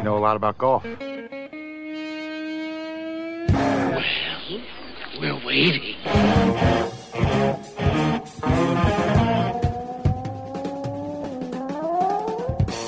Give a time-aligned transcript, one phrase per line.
[0.00, 0.82] You know a lot about golf.
[0.82, 0.96] Well,
[5.20, 5.94] we're waiting.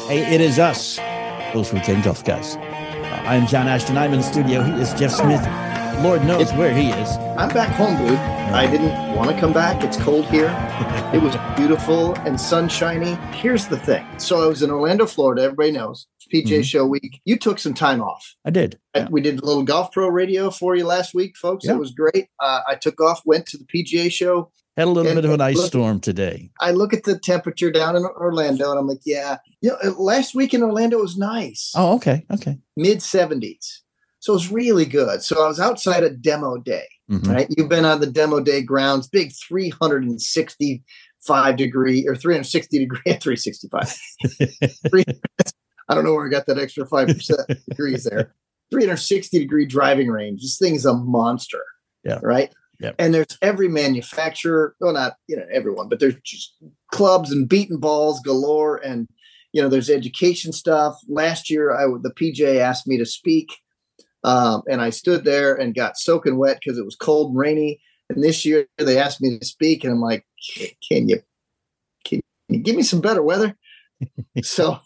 [0.09, 0.97] Hey, it is us,
[1.53, 2.57] those weekend golf guys.
[3.27, 3.99] I'm John Ashton.
[3.99, 4.63] I'm in the studio.
[4.63, 5.47] He is Jeff Smith.
[6.03, 7.11] Lord knows where he is.
[7.37, 8.17] I'm back home, dude.
[8.17, 9.85] I didn't want to come back.
[9.85, 10.49] It's cold here.
[11.13, 13.17] It was beautiful and sunshiny.
[13.37, 14.07] Here's the thing.
[14.19, 15.43] So I was in Orlando, Florida.
[15.43, 16.65] Everybody knows it's PGA Mhm.
[16.65, 17.21] Show Week.
[17.25, 18.35] You took some time off.
[18.45, 18.79] I did.
[18.95, 21.65] I- We did a little Golf Pro radio for you last week, folks.
[21.67, 21.73] Yeah.
[21.73, 22.29] It was great.
[22.41, 24.51] Uh, I took off, went to the PGA Show.
[24.77, 26.51] Had a little And- bit of an ice look- storm today.
[26.59, 29.91] I look at the temperature down in Orlando, and I'm like, yeah, you know, uh,
[30.01, 32.25] last week in Orlando was nice, Oh, okay.
[32.33, 32.57] Okay.
[32.77, 33.83] mid 70s.
[34.21, 35.23] So it was really good.
[35.23, 36.87] So I was outside a demo day.
[37.11, 37.27] Mhm.
[37.29, 37.47] right?
[37.59, 43.95] You've been on the demo day grounds, big 365 degree or 360 degree, 365.
[44.89, 45.05] Three-
[45.89, 48.35] I don't know where I got that extra 5% degrees there.
[48.71, 50.41] 360 degree driving range.
[50.41, 51.63] This thing is a monster.
[52.05, 52.19] Yeah.
[52.23, 52.53] Right.
[52.81, 52.97] Yep.
[52.99, 56.55] And there's every manufacturer, well, not, you know, everyone, but there's just
[56.91, 58.79] clubs and beaten balls galore.
[58.79, 59.09] And,
[59.53, 60.97] you know, there's education stuff.
[61.07, 63.53] Last year, I would, the PGA asked me to speak
[64.25, 67.81] um, and I stood there and got soaking wet because it was cold and rainy.
[68.09, 70.27] And this year they asked me to speak, and I'm like,
[70.89, 71.23] "Can you,
[72.05, 73.57] can you give me some better weather?"
[74.43, 74.79] so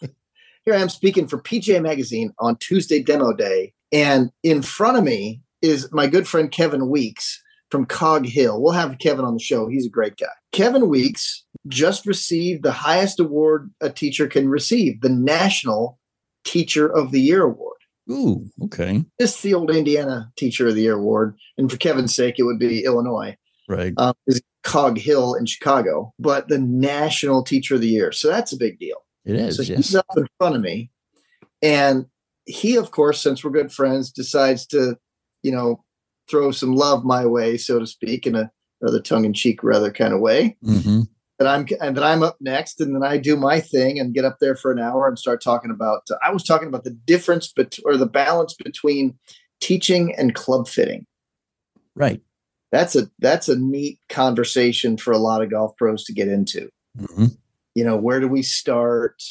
[0.67, 5.03] here I am speaking for PGA Magazine on Tuesday demo day, and in front of
[5.05, 8.61] me is my good friend Kevin Weeks from Cog Hill.
[8.61, 9.69] We'll have Kevin on the show.
[9.69, 10.27] He's a great guy.
[10.51, 15.99] Kevin Weeks just received the highest award a teacher can receive, the National
[16.43, 17.77] Teacher of the Year Award
[18.11, 19.05] Ooh, okay.
[19.19, 22.59] this the old Indiana Teacher of the Year award, and for Kevin's sake, it would
[22.59, 23.37] be Illinois.
[23.69, 23.93] Right.
[23.95, 28.11] Um, is Cog Hill in Chicago, but the National Teacher of the Year.
[28.11, 28.97] So that's a big deal.
[29.27, 29.57] It is.
[29.57, 29.77] so yes.
[29.77, 30.89] he's up in front of me,
[31.61, 32.05] and
[32.45, 34.97] he, of course, since we're good friends, decides to,
[35.43, 35.83] you know,
[36.29, 38.49] throw some love my way, so to speak, in a
[38.81, 41.01] rather tongue-in-cheek, rather kind of way hmm
[41.39, 44.25] that I'm and that I'm up next, and then I do my thing and get
[44.25, 46.07] up there for an hour and start talking about.
[46.25, 49.17] I was talking about the difference bet- or the balance between
[49.59, 51.05] teaching and club fitting.
[51.95, 52.21] Right.
[52.71, 56.69] That's a that's a neat conversation for a lot of golf pros to get into.
[56.97, 57.25] hmm
[57.77, 59.21] You know, where do we start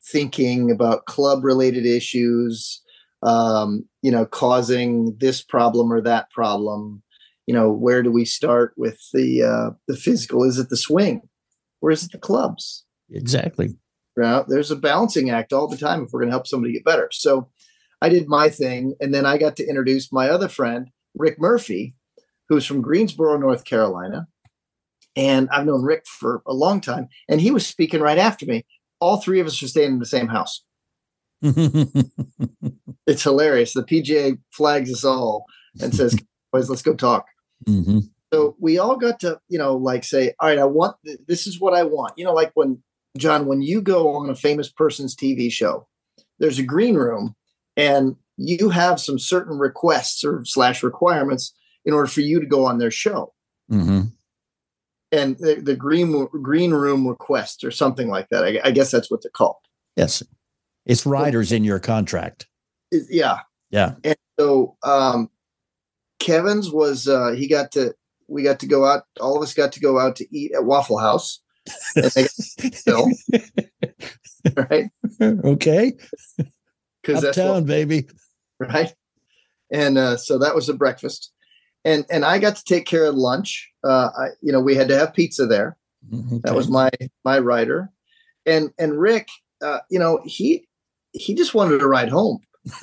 [0.00, 2.80] thinking about club related issues?
[3.24, 7.02] Um, you know, causing this problem or that problem.
[7.48, 10.44] You know, where do we start with the uh, the physical?
[10.44, 11.22] Is it the swing,
[11.80, 12.84] or is it the clubs?
[13.10, 13.74] Exactly.
[14.16, 14.44] Right?
[14.46, 17.08] There's a balancing act all the time if we're going to help somebody get better.
[17.10, 17.48] So
[18.00, 21.96] I did my thing, and then I got to introduce my other friend, Rick Murphy,
[22.48, 24.28] who's from Greensboro, North Carolina.
[25.16, 28.64] And I've known Rick for a long time, and he was speaking right after me.
[29.00, 30.62] All three of us are staying in the same house.
[33.06, 33.72] It's hilarious.
[33.72, 35.46] The PGA flags us all
[35.80, 36.16] and says,
[36.52, 37.26] "Boys, let's go talk."
[37.66, 37.98] hmm
[38.32, 41.46] so we all got to you know like say all right i want th- this
[41.46, 42.82] is what i want you know like when
[43.16, 45.86] john when you go on a famous person's tv show
[46.38, 47.34] there's a green room
[47.76, 51.54] and you have some certain requests or slash requirements
[51.84, 53.32] in order for you to go on their show
[53.68, 54.02] hmm
[55.12, 59.10] and the, the green green room request or something like that I, I guess that's
[59.10, 59.56] what they're called
[59.96, 60.22] Yes.
[60.86, 62.46] It's riders in your contract.
[62.90, 63.40] It- yeah
[63.70, 63.94] Yeah.
[64.04, 65.30] and so um
[66.18, 67.94] kevin's was uh he got to
[68.28, 70.64] we got to go out all of us got to go out to eat at
[70.64, 71.40] waffle house
[71.96, 73.08] and they got Bill,
[74.70, 74.90] right
[75.20, 75.92] okay.
[77.02, 78.08] because that's what, baby.
[78.58, 78.94] right
[79.70, 81.32] and uh, so that was the breakfast
[81.84, 83.70] and and i got to take care of lunch.
[83.84, 85.76] Uh I, you know we had to have pizza there.
[86.42, 86.90] That was my
[87.24, 87.90] my rider.
[88.46, 89.28] And and rick
[89.62, 90.66] uh you know he
[91.12, 92.38] he just wanted to ride home.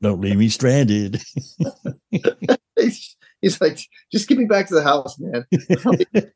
[0.00, 1.22] Don't leave me stranded.
[2.76, 3.78] he's, he's like
[4.10, 5.46] just get me back to the house man.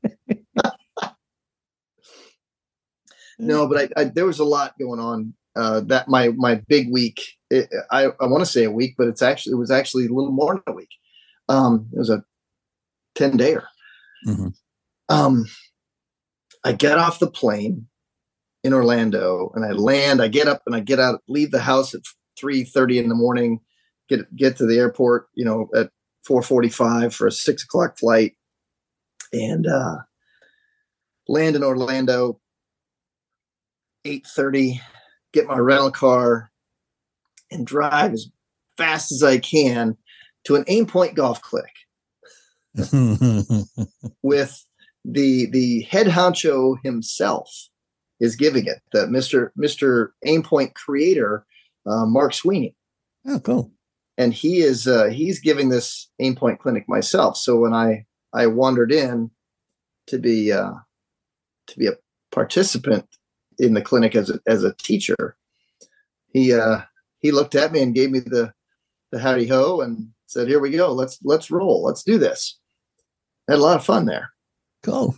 [3.39, 6.91] No but I, I there was a lot going on uh that my my big
[6.91, 7.21] week
[7.51, 10.13] it, i i want to say a week but it's actually it was actually a
[10.13, 10.91] little more than a week
[11.49, 12.25] um it was a
[13.15, 13.65] 10 dayer
[14.27, 14.55] Mhm.
[15.09, 15.47] um
[16.65, 17.87] i get off the plane
[18.65, 21.95] in orlando and i land i get up and i get out leave the house
[21.95, 22.01] at
[22.43, 23.61] 3.30 in the morning
[24.09, 25.91] get get to the airport you know at
[26.29, 28.33] 4.45 for a six o'clock flight
[29.33, 29.99] and uh
[31.29, 32.41] land in orlando
[34.05, 34.81] 8.30
[35.33, 36.51] get my rental car
[37.51, 38.29] and drive as
[38.77, 39.97] fast as i can
[40.45, 41.73] to an Aimpoint golf click
[44.23, 44.65] with
[45.05, 47.69] the the head honcho himself
[48.21, 48.81] is giving it.
[48.93, 49.51] The Mr.
[49.59, 50.11] Mr.
[50.27, 51.45] Aimpoint creator,
[51.87, 52.75] uh, Mark Sweeney.
[53.27, 53.73] Oh, cool.
[54.19, 57.37] And he is uh, he's giving this Aimpoint clinic myself.
[57.37, 59.31] So when I I wandered in
[60.07, 60.73] to be uh,
[61.69, 61.97] to be a
[62.33, 63.07] participant
[63.59, 65.37] in the clinic as a, as a teacher,
[66.33, 66.81] he uh,
[67.27, 68.53] he looked at me and gave me the
[69.11, 70.93] the howdy ho and said, "Here we go.
[70.93, 71.83] Let's let's roll.
[71.83, 72.59] Let's do this."
[73.49, 74.31] Had a lot of fun there.
[74.85, 75.17] Cool.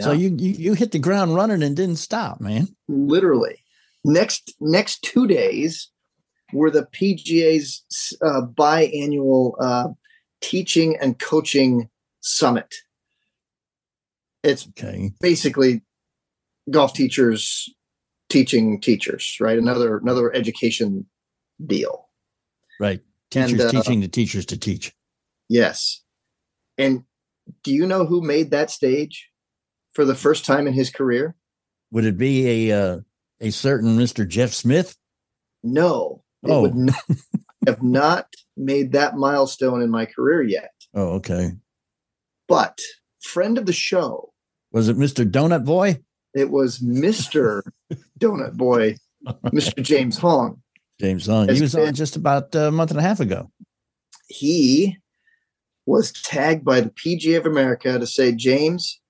[0.00, 2.68] So you, you you hit the ground running and didn't stop, man.
[2.88, 3.56] Literally.
[4.04, 5.88] Next next two days
[6.52, 7.84] were the PGA's
[8.22, 9.88] uh, biannual uh,
[10.42, 11.88] teaching and coaching
[12.20, 12.74] summit.
[14.42, 15.12] It's okay.
[15.20, 15.80] basically
[16.70, 17.70] golf teachers
[18.28, 19.58] teaching teachers, right?
[19.58, 21.06] Another another education
[21.66, 22.08] deal.
[22.80, 23.00] Right.
[23.30, 24.94] Teachers and, uh, teaching the teachers to teach.
[25.48, 26.02] Yes.
[26.78, 27.04] And
[27.62, 29.30] do you know who made that stage?
[29.94, 31.34] for the first time in his career?
[31.92, 33.00] Would it be a uh,
[33.40, 34.26] a certain Mr.
[34.28, 34.96] Jeff Smith?
[35.62, 36.22] No.
[36.46, 36.62] Oh.
[36.62, 37.02] would not,
[37.66, 38.26] have not
[38.56, 40.72] made that milestone in my career yet.
[40.92, 41.52] Oh, okay.
[42.46, 42.80] But
[43.22, 44.32] friend of the show.
[44.72, 45.28] Was it Mr.
[45.28, 46.00] Donut Boy?
[46.34, 47.62] It was Mr.
[48.18, 48.96] Donut Boy,
[49.46, 49.82] Mr.
[49.82, 50.60] James Hong.
[51.00, 51.48] James Hong.
[51.48, 53.50] He was been, on just about a month and a half ago.
[54.28, 54.96] He
[55.86, 59.00] was tagged by the PGA of America to say, James,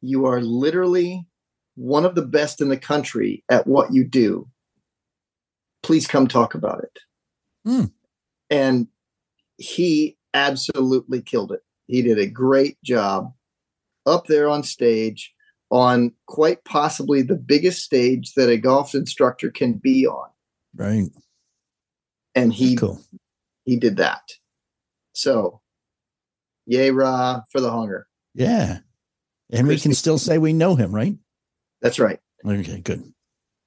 [0.00, 1.26] you are literally
[1.76, 4.48] one of the best in the country at what you do.
[5.82, 6.98] Please come talk about it.
[7.66, 7.92] Mm.
[8.50, 8.88] And
[9.58, 11.60] he absolutely killed it.
[11.86, 13.32] He did a great job
[14.06, 15.32] up there on stage
[15.70, 20.28] on quite possibly the biggest stage that a golf instructor can be on.
[20.74, 21.08] Right.
[22.34, 23.00] And he cool.
[23.64, 24.22] he did that.
[25.12, 25.60] So
[26.66, 28.06] yay rah for the hunger.
[28.34, 28.78] Yeah.
[29.50, 31.16] And we can still say we know him, right?
[31.80, 32.18] That's right.
[32.44, 33.12] Okay, good.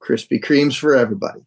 [0.03, 1.41] Krispy Kremes for everybody.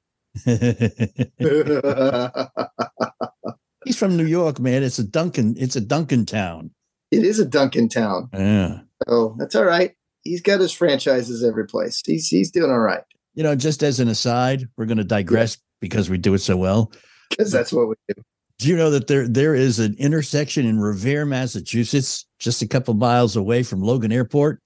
[3.84, 4.82] He's from New York, man.
[4.82, 5.56] It's a Dunkin'.
[5.58, 6.70] it's a Dunkin' town.
[7.10, 8.28] It is a Dunkin' town.
[8.32, 8.80] Yeah.
[9.08, 9.92] Oh, that's all right.
[10.22, 12.02] He's got his franchises every place.
[12.04, 13.02] He's he's doing all right.
[13.34, 15.56] You know, just as an aside, we're going to digress.
[15.80, 16.92] Because we do it so well.
[17.30, 18.22] Because that's what we do.
[18.58, 22.92] Do you know that there there is an intersection in Revere, Massachusetts, just a couple
[22.94, 24.60] miles away from Logan Airport?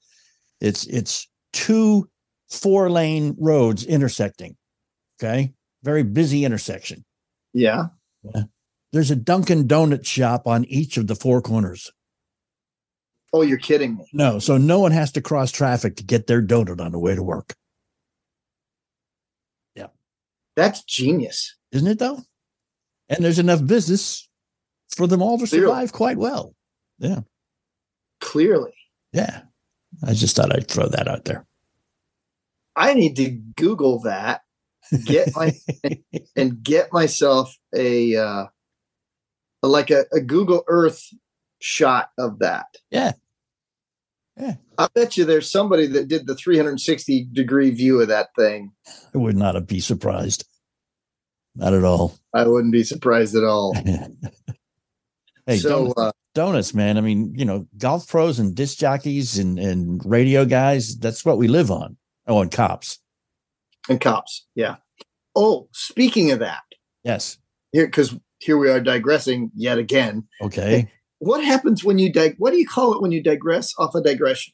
[0.60, 2.08] It's it's two
[2.50, 4.56] four lane roads intersecting.
[5.20, 5.52] Okay,
[5.84, 7.04] very busy intersection.
[7.52, 7.86] Yeah.
[8.22, 8.44] yeah.
[8.92, 11.92] There's a Dunkin' Donut shop on each of the four corners.
[13.32, 14.06] Oh, you're kidding me.
[14.12, 17.14] No, so no one has to cross traffic to get their donut on the way
[17.16, 17.54] to work.
[20.56, 21.56] That's genius.
[21.72, 22.20] Isn't it though?
[23.10, 24.26] and there's enough business
[24.96, 25.66] for them all to Clearly.
[25.66, 26.54] survive quite well.
[26.98, 27.20] Yeah.
[28.20, 28.72] Clearly.
[29.12, 29.42] Yeah.
[30.02, 31.46] I just thought I'd throw that out there.
[32.74, 34.40] I need to Google that,
[35.04, 35.52] get my
[36.36, 38.46] and get myself a uh
[39.62, 41.02] like a, a Google Earth
[41.60, 42.66] shot of that.
[42.90, 43.12] Yeah.
[44.36, 44.54] Yeah.
[44.78, 48.72] I bet you there's somebody that did the 360 degree view of that thing.
[49.14, 50.44] I would not be surprised.
[51.54, 52.18] Not at all.
[52.34, 53.74] I wouldn't be surprised at all.
[55.46, 56.98] hey, so, donuts, uh, donuts, man.
[56.98, 61.38] I mean, you know, golf pros and disc jockeys and, and radio guys, that's what
[61.38, 61.96] we live on.
[62.26, 62.98] Oh, and cops.
[63.88, 64.46] And cops.
[64.56, 64.76] Yeah.
[65.36, 66.62] Oh, speaking of that.
[67.04, 67.38] Yes.
[67.70, 70.26] Here, because here we are digressing yet again.
[70.42, 70.90] Okay.
[71.24, 72.34] What happens when you dig?
[72.36, 74.52] What do you call it when you digress off a digression?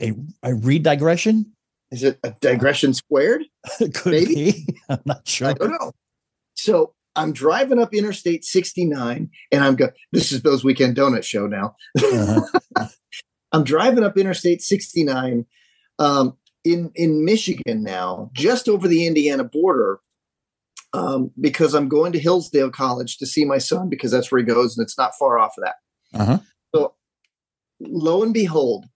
[0.00, 0.12] A,
[0.42, 1.44] a redigression?
[1.90, 3.44] Is it a digression squared?
[3.78, 4.34] Could Maybe?
[4.34, 4.66] be.
[4.88, 5.48] I'm not sure.
[5.48, 5.92] I don't know.
[6.54, 11.46] So I'm driving up Interstate 69 and I'm going, this is Bill's Weekend Donut Show
[11.46, 11.76] now.
[11.98, 12.86] Uh-huh.
[13.52, 15.44] I'm driving up Interstate 69
[15.98, 20.00] um, in, in Michigan now, just over the Indiana border,
[20.94, 24.44] um, because I'm going to Hillsdale College to see my son because that's where he
[24.44, 25.74] goes and it's not far off of that.
[26.14, 26.38] Uh-huh.
[26.74, 26.94] So
[27.80, 28.86] lo and behold,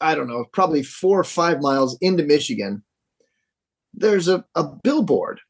[0.00, 2.82] I don't know, probably four or five miles into Michigan,
[3.92, 5.40] there's a, a billboard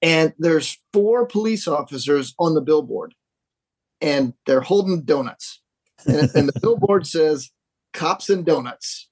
[0.00, 3.14] and there's four police officers on the billboard
[4.00, 5.60] and they're holding donuts
[6.06, 7.50] and, and the billboard says
[7.92, 9.08] cops and donuts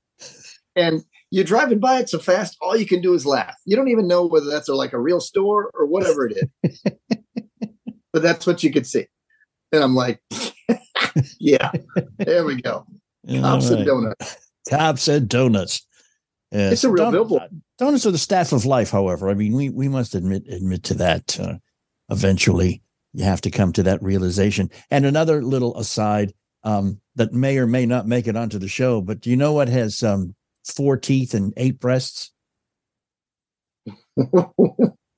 [0.76, 3.88] and you're driving by it so fast all you can do is laugh you don't
[3.88, 6.82] even know whether that's a, like a real store or whatever it is
[8.12, 9.06] but that's what you could see
[9.72, 10.20] and i'm like
[11.40, 11.70] yeah
[12.18, 12.86] there we go
[13.40, 13.78] cops right.
[13.78, 14.36] and donuts
[14.68, 15.86] cops and donuts
[16.52, 16.72] Yes.
[16.74, 17.48] It's a real billboard.
[17.78, 19.30] Donuts are the staff of life, however.
[19.30, 21.40] I mean, we, we must admit admit to that.
[21.40, 21.54] Uh,
[22.10, 22.82] eventually,
[23.14, 24.70] you have to come to that realization.
[24.90, 29.00] And another little aside um, that may or may not make it onto the show,
[29.00, 30.34] but do you know what has um,
[30.64, 32.30] four teeth and eight breasts?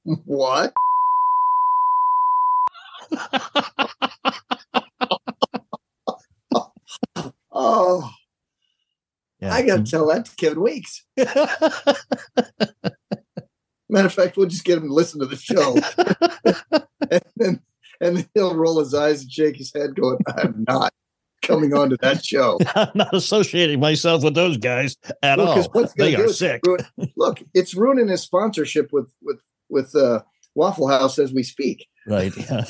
[0.04, 0.72] what?
[7.52, 8.10] oh,
[9.40, 9.54] Yeah.
[9.54, 11.04] I got to tell that to Kevin Weeks.
[13.90, 15.76] Matter of fact, we'll just get him to listen to the show,
[17.10, 17.60] and then
[18.00, 20.92] and then he'll roll his eyes and shake his head, going, "I'm not
[21.46, 25.72] coming on to that show." I'm not associating myself with those guys at 'cause all.
[25.72, 26.62] what's They are sick.
[26.66, 26.86] ruin-
[27.16, 30.20] look, it's ruining his sponsorship with with with uh,
[30.54, 31.86] Waffle House as we speak.
[32.06, 32.32] Right.
[32.36, 32.64] Yeah.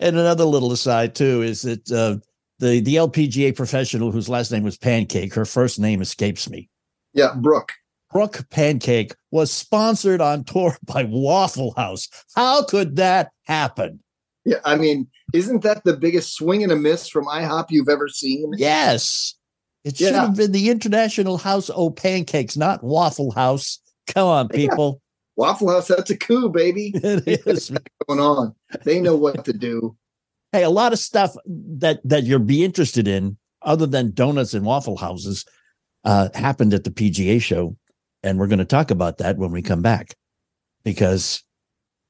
[0.00, 2.16] and another little aside too is that uh,
[2.58, 6.68] the the LPGA professional whose last name was Pancake, her first name escapes me.
[7.14, 7.72] Yeah, Brooke.
[8.12, 12.08] Brooke Pancake was sponsored on tour by Waffle House.
[12.36, 14.00] How could that happen?
[14.44, 18.08] Yeah, I mean, isn't that the biggest swing and a miss from IHOP you've ever
[18.08, 18.52] seen?
[18.56, 19.34] Yes.
[19.84, 20.26] It should Yeah.
[20.26, 23.78] have been the International House O Pancakes, not Waffle House.
[24.06, 24.56] Come on, Yeah.
[24.56, 25.00] people.
[25.36, 26.92] Waffle House, that's a coup, baby.
[26.94, 27.70] It is.
[28.06, 29.96] Going on, they know what to do.
[30.52, 34.64] hey, a lot of stuff that that you'll be interested in, other than donuts and
[34.64, 35.44] waffle houses,
[36.04, 37.76] uh, happened at the PGA show,
[38.22, 40.14] and we're going to talk about that when we come back,
[40.84, 41.42] because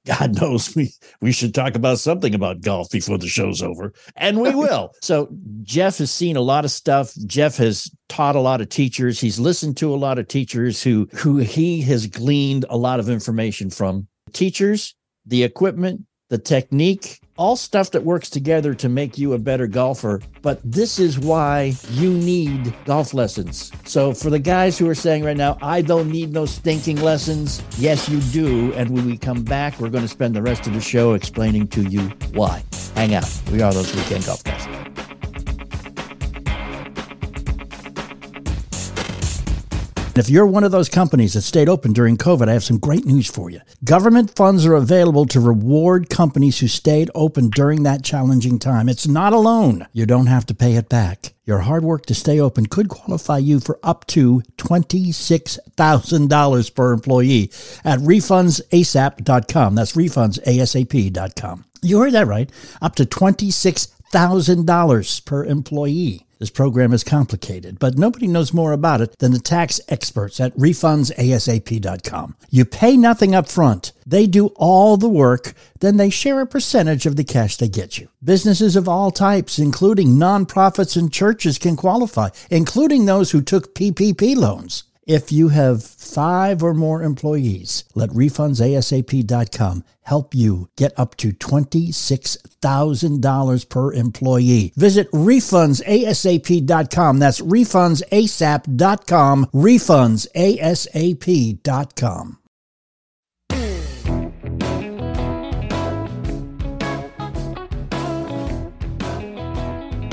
[0.06, 4.40] God knows we we should talk about something about golf before the show's over, and
[4.40, 4.92] we will.
[5.00, 5.28] so
[5.62, 7.14] Jeff has seen a lot of stuff.
[7.26, 9.18] Jeff has taught a lot of teachers.
[9.18, 13.08] He's listened to a lot of teachers who who he has gleaned a lot of
[13.08, 14.06] information from.
[14.32, 14.94] Teachers,
[15.24, 20.20] the equipment, the technique, all stuff that works together to make you a better golfer.
[20.42, 23.72] But this is why you need golf lessons.
[23.84, 27.62] So, for the guys who are saying right now, I don't need no stinking lessons,
[27.78, 28.72] yes, you do.
[28.74, 31.68] And when we come back, we're going to spend the rest of the show explaining
[31.68, 32.62] to you why.
[32.94, 33.30] Hang out.
[33.50, 34.93] We are those weekend golf guys.
[40.16, 43.04] If you're one of those companies that stayed open during COVID, I have some great
[43.04, 43.60] news for you.
[43.82, 48.88] Government funds are available to reward companies who stayed open during that challenging time.
[48.88, 49.88] It's not a loan.
[49.92, 51.34] You don't have to pay it back.
[51.44, 57.50] Your hard work to stay open could qualify you for up to $26,000 per employee
[57.82, 59.74] at refundsasap.com.
[59.74, 61.64] That's refundsasap.com.
[61.82, 62.50] You heard that right.
[62.80, 66.23] Up to $26,000 per employee.
[66.38, 70.56] This program is complicated, but nobody knows more about it than the tax experts at
[70.56, 72.36] refundsasap.com.
[72.50, 73.92] You pay nothing up front.
[74.06, 77.98] They do all the work, then they share a percentage of the cash they get
[77.98, 78.08] you.
[78.22, 84.36] Businesses of all types, including nonprofits and churches, can qualify, including those who took PPP
[84.36, 84.84] loans.
[85.06, 93.68] If you have five or more employees, let refundsasap.com help you get up to $26,000
[93.68, 94.72] per employee.
[94.76, 97.18] Visit refundsasap.com.
[97.18, 99.46] That's refundsasap.com.
[99.46, 102.38] Refundsasap.com.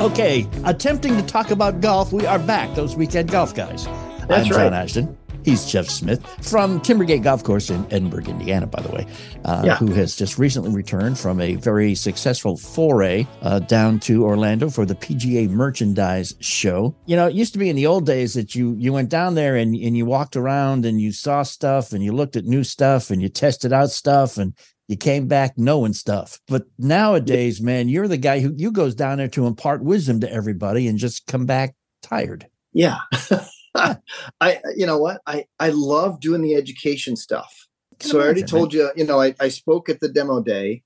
[0.01, 3.85] Okay, attempting to talk about golf, we are back, those weekend golf guys.
[4.27, 4.73] That's I'm John.
[4.73, 5.17] Ashton.
[5.43, 9.07] He's Jeff Smith from Timbergate Golf Course in Edinburgh, Indiana, by the way,
[9.43, 9.75] uh, Yeah.
[9.77, 14.85] who has just recently returned from a very successful foray uh, down to Orlando for
[14.85, 16.95] the PGA Merchandise Show.
[17.07, 19.33] You know, it used to be in the old days that you you went down
[19.33, 22.63] there and, and you walked around and you saw stuff and you looked at new
[22.63, 24.53] stuff and you tested out stuff and
[24.87, 26.39] you came back knowing stuff.
[26.47, 30.31] But nowadays, man, you're the guy who you goes down there to impart wisdom to
[30.31, 31.73] everybody and just come back
[32.03, 32.45] tired.
[32.73, 32.97] Yeah.
[34.41, 35.21] I you know what?
[35.25, 37.67] I I love doing the education stuff.
[37.99, 40.81] So I already told you, you know, I, I spoke at the demo day,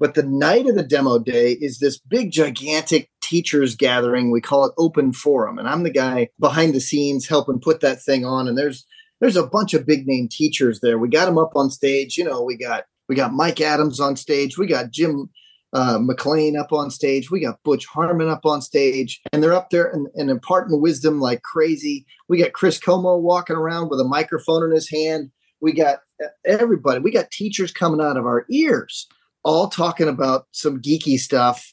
[0.00, 4.30] but the night of the demo day is this big gigantic teachers gathering.
[4.30, 5.58] We call it open forum.
[5.58, 8.48] And I'm the guy behind the scenes helping put that thing on.
[8.48, 8.84] And there's
[9.20, 10.98] there's a bunch of big name teachers there.
[10.98, 12.16] We got them up on stage.
[12.16, 14.58] You know, we got we got Mike Adams on stage.
[14.58, 15.30] We got Jim
[15.72, 17.30] uh, McLean up on stage.
[17.30, 21.20] We got Butch Harmon up on stage, and they're up there and, and imparting wisdom
[21.20, 22.06] like crazy.
[22.28, 25.30] We got Chris Como walking around with a microphone in his hand.
[25.60, 27.00] We got uh, everybody.
[27.00, 29.06] We got teachers coming out of our ears,
[29.42, 31.72] all talking about some geeky stuff.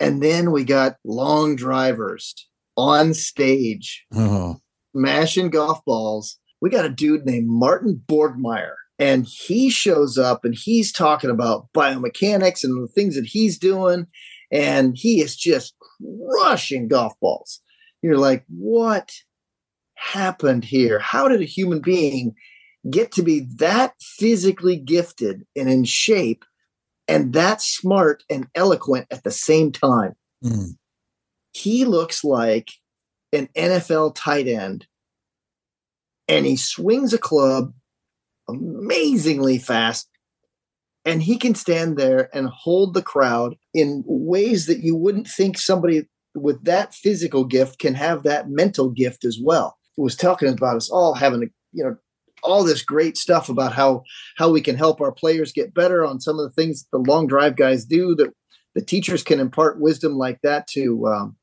[0.00, 2.34] And then we got long drivers
[2.76, 4.56] on stage Oh,
[4.94, 6.38] mashing golf balls.
[6.60, 11.68] We got a dude named Martin Borgmeier, and he shows up and he's talking about
[11.74, 14.06] biomechanics and the things that he's doing.
[14.50, 15.74] And he is just
[16.38, 17.60] crushing golf balls.
[18.02, 19.12] You're like, what
[19.94, 20.98] happened here?
[20.98, 22.34] How did a human being
[22.90, 26.44] get to be that physically gifted and in shape
[27.08, 30.14] and that smart and eloquent at the same time?
[30.42, 30.76] mm.
[31.52, 32.70] he looks like
[33.32, 34.86] an NFL tight end
[36.28, 37.72] and he swings a club
[38.48, 40.08] amazingly fast
[41.04, 45.58] and he can stand there and hold the crowd in ways that you wouldn't think
[45.58, 49.76] somebody with that physical gift can have that mental gift as well.
[49.96, 51.96] Was talking about us all having a, you know
[52.42, 54.02] all this great stuff about how
[54.36, 57.26] how we can help our players get better on some of the things the long
[57.26, 58.32] drive guys do that
[58.74, 61.36] the teachers can impart wisdom like that to um,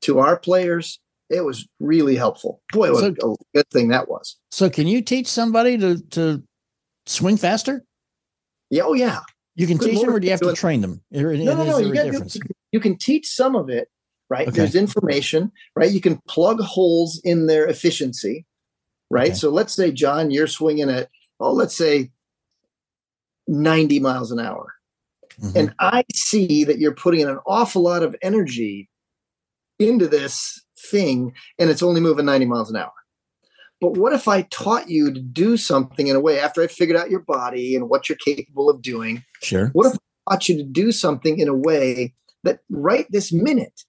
[0.00, 0.98] to our players
[1.30, 5.00] it was really helpful boy what so, a good thing that was so can you
[5.00, 6.42] teach somebody to to
[7.06, 7.84] swing faster
[8.70, 9.20] yeah oh yeah
[9.56, 11.64] you can good teach Lord, them or do you have to train them no, no,
[11.64, 12.22] no, you,
[12.72, 13.88] you can teach some of it
[14.28, 14.58] right okay.
[14.58, 18.46] there's information right you can plug holes in their efficiency
[19.14, 19.28] right?
[19.28, 19.34] Okay.
[19.34, 21.08] So let's say, John, you're swinging at,
[21.40, 22.10] oh, let's say
[23.46, 24.74] 90 miles an hour.
[25.40, 25.58] Mm-hmm.
[25.58, 28.88] And I see that you're putting an awful lot of energy
[29.78, 32.92] into this thing and it's only moving 90 miles an hour.
[33.80, 36.96] But what if I taught you to do something in a way after I figured
[36.96, 39.24] out your body and what you're capable of doing?
[39.42, 39.68] Sure.
[39.72, 42.14] What if I taught you to do something in a way
[42.44, 43.82] that right this minute,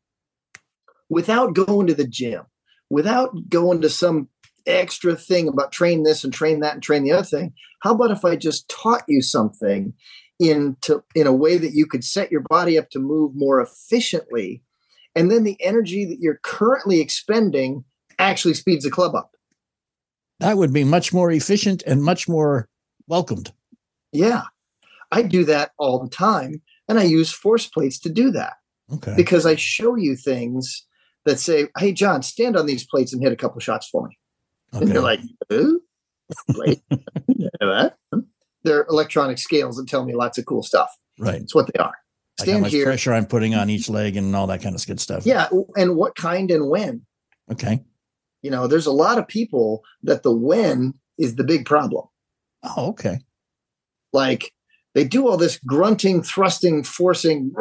[1.09, 2.43] without going to the gym,
[2.89, 4.27] without going to some
[4.65, 7.53] extra thing about train this and train that and train the other thing.
[7.81, 9.93] How about if I just taught you something
[10.39, 13.61] in to, in a way that you could set your body up to move more
[13.61, 14.63] efficiently,
[15.15, 17.83] and then the energy that you're currently expending
[18.19, 19.31] actually speeds the club up.
[20.39, 22.67] That would be much more efficient and much more
[23.07, 23.53] welcomed.
[24.11, 24.43] Yeah,
[25.11, 28.53] I do that all the time, and I use force plates to do that.
[28.93, 29.13] Okay.
[29.15, 30.85] Because I show you things
[31.25, 34.17] that say, "Hey, John, stand on these plates and hit a couple shots for me."
[34.73, 34.85] Okay.
[34.85, 35.21] And you're like,
[35.53, 35.81] Ooh,
[36.55, 36.81] wait,
[38.63, 40.89] They're electronic scales that tell me lots of cool stuff.
[41.19, 41.41] Right.
[41.41, 41.93] It's what they are.
[42.37, 42.85] Stand like how much here.
[42.85, 45.25] pressure I'm putting on each leg and all that kind of good stuff.
[45.25, 45.47] Yeah.
[45.75, 47.05] And what kind and when.
[47.51, 47.83] Okay.
[48.41, 52.07] You know, there's a lot of people that the when is the big problem.
[52.63, 53.19] Oh, okay.
[54.11, 54.51] Like
[54.93, 57.51] they do all this grunting, thrusting, forcing,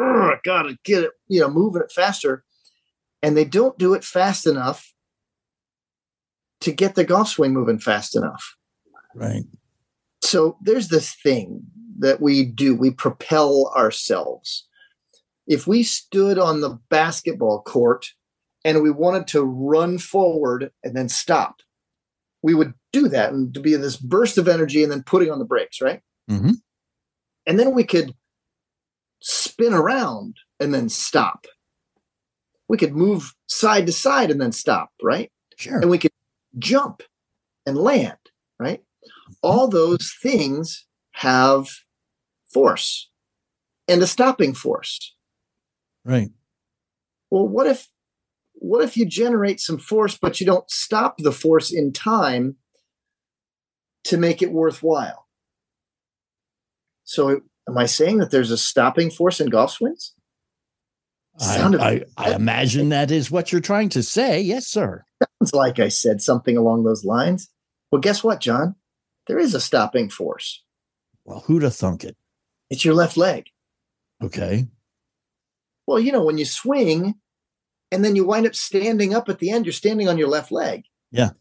[0.43, 2.43] gotta get it, you know, moving it faster.
[3.23, 4.93] And they don't do it fast enough
[6.61, 8.55] to get the golf swing moving fast enough.
[9.13, 9.43] Right.
[10.21, 11.63] So there's this thing
[11.99, 14.67] that we do, we propel ourselves.
[15.47, 18.07] If we stood on the basketball court
[18.63, 21.61] and we wanted to run forward and then stop,
[22.41, 25.31] we would do that and to be in this burst of energy and then putting
[25.31, 26.01] on the brakes, right?
[26.29, 26.51] Mm-hmm.
[27.45, 28.15] And then we could
[29.21, 31.45] spin around and then stop.
[32.67, 35.31] We could move side to side and then stop, right?
[35.57, 35.79] Sure.
[35.79, 36.11] And we could
[36.57, 37.03] jump
[37.65, 38.17] and land,
[38.59, 38.81] right?
[39.41, 41.67] All those things have
[42.55, 43.09] force
[43.89, 45.13] and a stopping force.
[46.05, 46.29] Right.
[47.29, 47.89] Well, what if
[48.53, 52.55] what if you generate some force but you don't stop the force in time
[54.05, 55.27] to make it worthwhile?
[57.03, 60.13] So am I saying that there's a stopping force in golf swings?
[61.41, 64.39] I, I, I, imagine that is what you're trying to say.
[64.39, 65.03] Yes, sir.
[65.41, 67.49] Sounds like I said something along those lines.
[67.91, 68.75] Well, guess what, John?
[69.27, 70.63] There is a stopping force.
[71.25, 72.15] Well, who'd have thunk it?
[72.69, 73.47] It's your left leg.
[74.23, 74.67] Okay.
[75.87, 77.15] Well, you know, when you swing
[77.91, 80.51] and then you wind up standing up at the end, you're standing on your left
[80.51, 80.83] leg.
[81.11, 81.31] Yeah.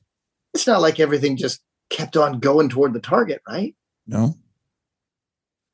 [0.52, 3.74] It's not like everything just kept on going toward the target, right?
[4.06, 4.36] No.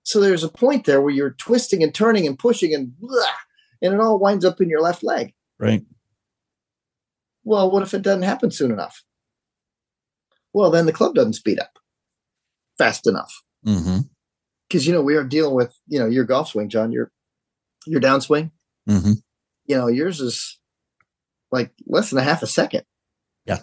[0.02, 3.22] So there's a point there where you're twisting and turning and pushing and blah,
[3.82, 5.34] and it all winds up in your left leg.
[5.58, 5.84] Right.
[7.44, 9.02] Well, what if it doesn't happen soon enough?
[10.52, 11.78] Well, then the club doesn't speed up
[12.78, 13.42] fast enough.
[13.66, 14.00] Mm-hmm.
[14.70, 16.92] Because you know we are dealing with you know your golf swing, John.
[16.92, 17.10] Your
[17.86, 18.50] your downswing.
[18.88, 19.12] Mm-hmm.
[19.66, 20.58] You know yours is
[21.50, 22.84] like less than a half a second.
[23.46, 23.58] Yeah.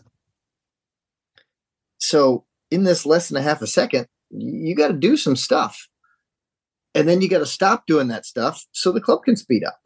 [1.99, 5.87] So in this less than a half a second, you got to do some stuff,
[6.93, 9.79] and then you got to stop doing that stuff so the club can speed up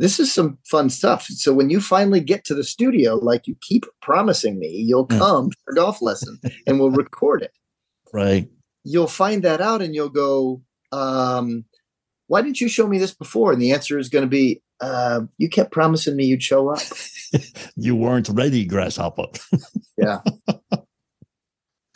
[0.00, 1.26] this is some fun stuff.
[1.26, 5.18] So when you finally get to the studio, like you keep promising me, you'll hmm.
[5.18, 7.52] come for a golf lesson and we'll record it.
[8.12, 8.48] Right.
[8.84, 10.62] You'll find that out and you'll go,
[10.92, 11.64] um,
[12.26, 13.52] why didn't you show me this before?
[13.52, 16.80] And the answer is going to be, uh, you kept promising me you'd show up.
[17.76, 19.26] you weren't ready, grasshopper.
[19.98, 20.20] yeah.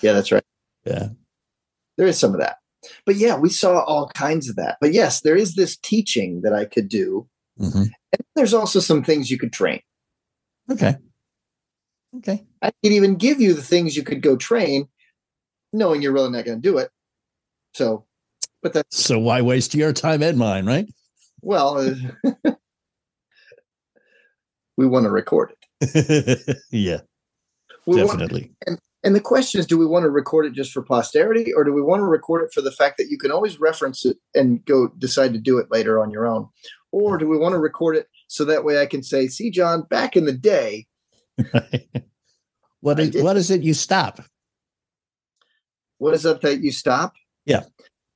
[0.03, 0.45] Yeah, that's right.
[0.85, 1.09] Yeah.
[1.97, 2.57] There is some of that.
[3.07, 4.77] But yeah, we saw all kinds of that.
[4.81, 7.29] But yes, there is this teaching that I could do
[7.61, 7.83] Mm-hmm.
[7.83, 9.81] And there's also some things you could train.
[10.71, 10.97] Okay.
[12.17, 12.45] Okay.
[12.63, 14.89] I could even give you the things you could go train,
[15.75, 16.91] knowing you're really not going to do it.
[17.75, 18.05] So,
[18.63, 20.87] but that's so why waste your time and mine, right?
[21.43, 21.95] Well, uh,
[24.77, 26.59] we want to record it.
[26.71, 27.01] yeah,
[27.87, 28.43] we definitely.
[28.43, 31.53] Want, and And the question is, do we want to record it just for posterity,
[31.53, 34.07] or do we want to record it for the fact that you can always reference
[34.07, 36.49] it and go decide to do it later on your own?
[36.93, 39.83] Or do we want to record it so that way I can say, see, John,
[39.83, 40.87] back in the day,
[42.81, 44.21] what is, what is it you stop?
[45.99, 47.15] What is up that you stop?
[47.45, 47.65] Yeah.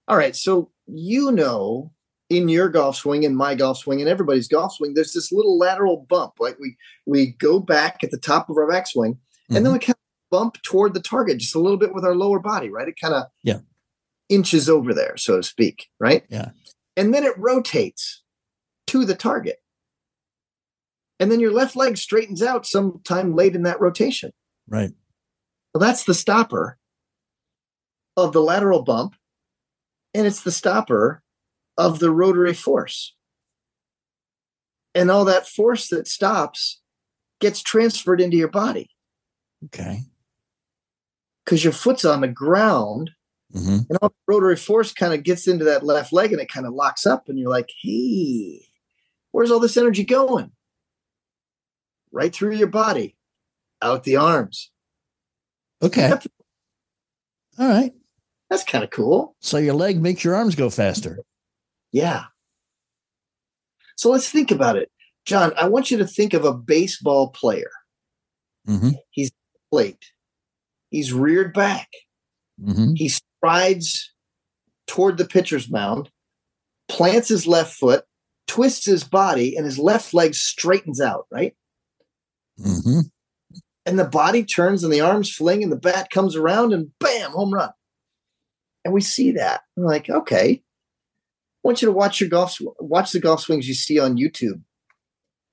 [0.06, 0.34] All right.
[0.34, 1.92] So you know
[2.30, 5.58] in your golf swing and my golf swing and everybody's golf swing, there's this little
[5.58, 6.34] lateral bump.
[6.38, 9.86] Like we we go back at the top of our backswing and then we mm-hmm.
[9.86, 12.88] kind of bump toward the target just a little bit with our lower body, right?
[12.88, 13.60] It kind of Yeah.
[14.28, 16.24] inches over there, so to speak, right?
[16.28, 16.50] Yeah.
[16.96, 18.22] And then it rotates
[18.88, 19.62] to the target.
[21.20, 24.32] And then your left leg straightens out sometime late in that rotation.
[24.68, 24.92] right.
[25.74, 26.78] Well, that's the stopper
[28.24, 29.14] of the lateral bump,
[30.12, 31.22] and it's the stopper
[31.76, 33.14] of the rotary force.
[34.94, 36.80] And all that force that stops
[37.40, 38.90] gets transferred into your body
[39.66, 40.02] Okay.
[41.44, 43.12] because your foot's on the ground
[43.52, 46.50] hmm and all the rotary force kind of gets into that left leg and it
[46.50, 48.60] kind of locks up and you're like hey
[49.30, 50.50] where's all this energy going
[52.10, 53.16] right through your body
[53.80, 54.70] out the arms
[55.80, 56.12] Okay.
[57.58, 57.92] All right.
[58.50, 59.36] That's kind of cool.
[59.40, 61.20] So your leg makes your arms go faster.
[61.92, 62.24] yeah.
[63.96, 64.90] So let's think about it.
[65.26, 67.70] John i want you to think of a baseball player.
[68.66, 68.90] Hmm
[69.70, 70.02] plate
[70.90, 71.88] he's reared back.
[72.64, 74.12] Hmm he strides
[74.86, 76.10] toward the pitcher's mound,
[76.88, 78.04] plants his left foot,
[78.46, 81.54] twists his body, and his left leg straightens out, right?
[82.62, 83.00] hmm
[83.84, 87.32] And the body turns and the arms fling and the bat comes around and bam,
[87.32, 87.70] home run.
[88.84, 89.62] And we see that.
[89.76, 90.62] We're like, okay.
[91.64, 94.62] I want you to watch your golf, watch the golf swings you see on YouTube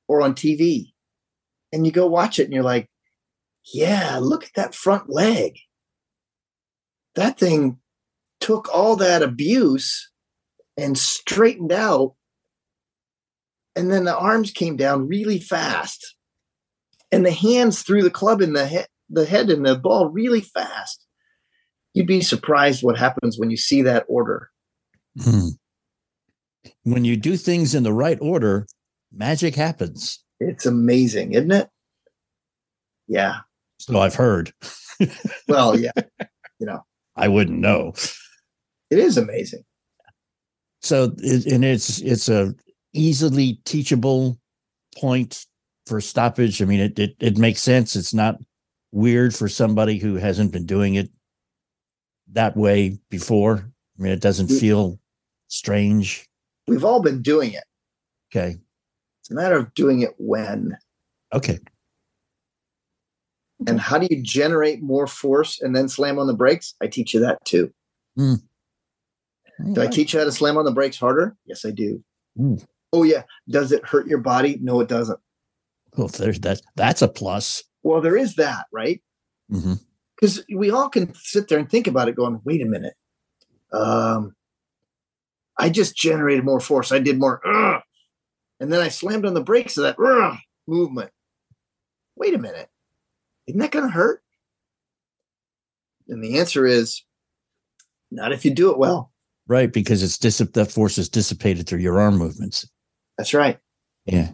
[0.08, 0.94] or on TV.
[1.74, 2.88] And you go watch it and you're like,
[3.74, 5.58] yeah, look at that front leg.
[7.16, 7.80] That thing
[8.40, 10.12] took all that abuse
[10.78, 12.16] and straightened out.
[13.76, 16.16] And then the arms came down really fast.
[17.12, 20.42] And the hands threw the club in the head, the head and the ball really
[20.42, 21.05] fast.
[21.96, 24.52] You'd be surprised what happens when you see that order.
[25.24, 25.48] Hmm.
[26.84, 28.68] When you do things in the right order,
[29.14, 30.22] magic happens.
[30.42, 31.70] It's amazing, isn't it?
[33.08, 33.38] Yeah.
[33.80, 34.54] So I've heard.
[35.50, 35.92] Well, yeah.
[36.58, 36.86] you know,
[37.18, 37.94] I wouldn't know.
[38.90, 39.66] it is amazing.
[40.82, 42.56] So and it's it's a
[42.94, 44.40] easily teachable
[44.98, 45.46] point
[45.86, 46.62] for stoppage.
[46.62, 47.98] I mean, it, it it makes sense.
[47.98, 48.38] It's not
[48.94, 51.10] weird for somebody who hasn't been doing it
[52.34, 53.72] that way before.
[53.98, 55.00] I mean, it doesn't feel
[55.48, 56.28] strange.
[56.68, 57.64] We've all been doing it.
[58.32, 58.58] Okay.
[59.22, 60.78] It's a matter of doing it when.
[61.34, 61.60] Okay.
[63.68, 66.76] And how do you generate more force and then slam on the brakes?
[66.82, 67.72] I teach you that too.
[68.18, 68.38] Do
[69.78, 71.36] I teach you how to slam on the brakes harder?
[71.46, 72.04] Yes, I do.
[72.40, 72.58] Ooh.
[72.92, 73.24] Oh yeah.
[73.50, 74.60] Does it hurt your body?
[74.62, 75.20] No, it doesn't.
[75.98, 76.62] Well, there's that.
[76.76, 77.64] That's a plus.
[77.84, 79.02] Well, there is that, right?
[79.52, 79.80] Mhm.
[80.16, 82.94] Because we all can sit there and think about it, going, "Wait a minute,
[83.74, 84.36] um,
[85.58, 86.92] I just generated more force.
[86.92, 87.42] I did more,
[88.60, 89.98] and then I slammed on the brakes of that
[90.68, 91.12] movement.
[92.16, 92.70] Wait a minute,
[93.48, 94.24] isn't that going to hurt?"
[96.08, 97.04] And the answer is,
[98.12, 99.12] not if you do it well.
[99.48, 102.68] Right, because it's dissip that force is dissipated through your arm movements.
[103.18, 103.60] That's right.
[104.06, 104.32] Yeah.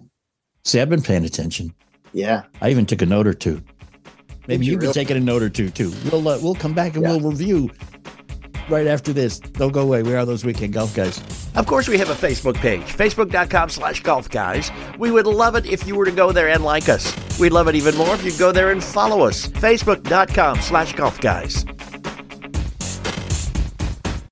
[0.63, 1.73] See, I've been paying attention.
[2.13, 2.43] Yeah.
[2.61, 3.63] I even took a note or two.
[4.47, 4.93] Maybe you can take been really?
[4.93, 5.93] taking a note or two too.
[6.11, 7.11] We'll uh, we'll come back and Yeah.
[7.17, 7.69] we'll review
[8.69, 9.39] right after this.
[9.39, 10.03] Don't go away.
[10.03, 11.21] We are those weekend golf guys.
[11.55, 14.71] Of course, we have a Facebook page, facebook.com slash golf guys.
[14.97, 17.13] We would love it if you were to go there and like us.
[17.39, 21.19] We'd love it even more if you go there and follow us, facebook.com slash golf
[21.19, 21.65] guys.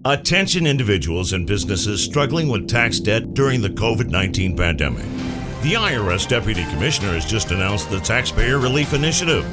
[0.05, 5.03] Attention individuals and businesses struggling with tax debt during the COVID 19 pandemic.
[5.61, 9.45] The IRS Deputy Commissioner has just announced the Taxpayer Relief Initiative.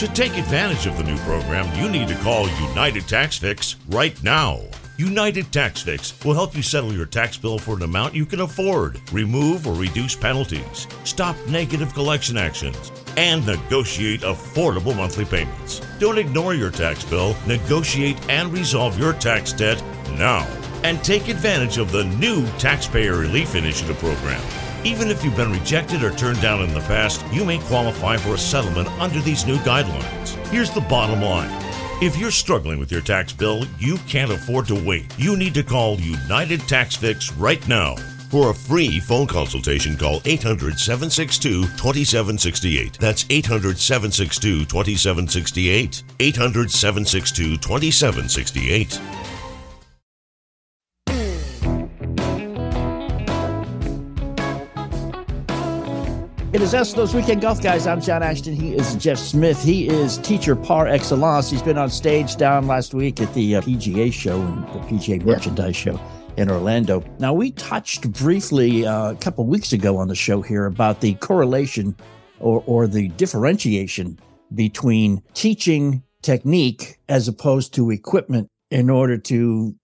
[0.00, 4.20] To take advantage of the new program, you need to call United Tax Fix right
[4.24, 4.60] now.
[4.96, 8.40] United Tax Fix will help you settle your tax bill for an amount you can
[8.40, 15.80] afford, remove or reduce penalties, stop negative collection actions, and negotiate affordable monthly payments.
[16.00, 19.80] Don't ignore your tax bill, negotiate and resolve your tax debt
[20.18, 20.44] now.
[20.82, 24.42] And take advantage of the new Taxpayer Relief Initiative program.
[24.84, 28.34] Even if you've been rejected or turned down in the past, you may qualify for
[28.34, 30.36] a settlement under these new guidelines.
[30.48, 31.48] Here's the bottom line.
[32.02, 35.06] If you're struggling with your tax bill, you can't afford to wait.
[35.16, 37.96] You need to call United Tax Fix right now.
[38.28, 42.98] For a free phone consultation, call 800 762 2768.
[43.00, 46.02] That's 800 762 2768.
[46.20, 49.00] 800 762 2768.
[56.54, 57.84] It is us, those weekend golf guys.
[57.84, 58.54] I'm John Ashton.
[58.54, 59.60] He is Jeff Smith.
[59.60, 61.50] He is teacher par excellence.
[61.50, 65.20] He's been on stage down last week at the uh, PGA show and the PGA
[65.24, 66.00] merchandise show
[66.36, 67.02] in Orlando.
[67.18, 71.14] Now, we touched briefly uh, a couple weeks ago on the show here about the
[71.14, 71.96] correlation
[72.38, 74.20] or, or the differentiation
[74.54, 79.74] between teaching technique as opposed to equipment in order to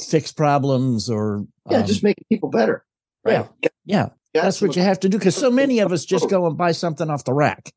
[0.00, 2.86] fix problems or Yeah, um, just make people better.
[3.22, 3.46] Right.
[3.60, 4.08] yeah yeah
[4.42, 6.72] that's what you have to do because so many of us just go and buy
[6.72, 7.72] something off the rack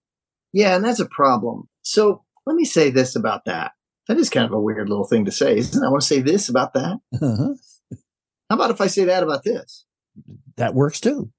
[0.53, 1.67] Yeah, and that's a problem.
[1.81, 3.71] So let me say this about that.
[4.07, 5.85] That is kind of a weird little thing to say, isn't it?
[5.85, 6.99] I want to say this about that.
[7.21, 7.53] Uh-huh.
[8.49, 9.85] How about if I say that about this?
[10.57, 11.31] that works too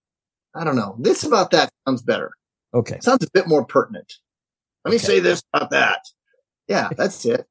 [0.55, 0.97] I don't know.
[0.99, 2.31] This about that sounds better.
[2.75, 4.13] okay sounds a bit more pertinent.
[4.85, 5.05] Let me Okay.
[5.07, 6.01] say this about that.
[6.69, 7.47] Yeah, that's it.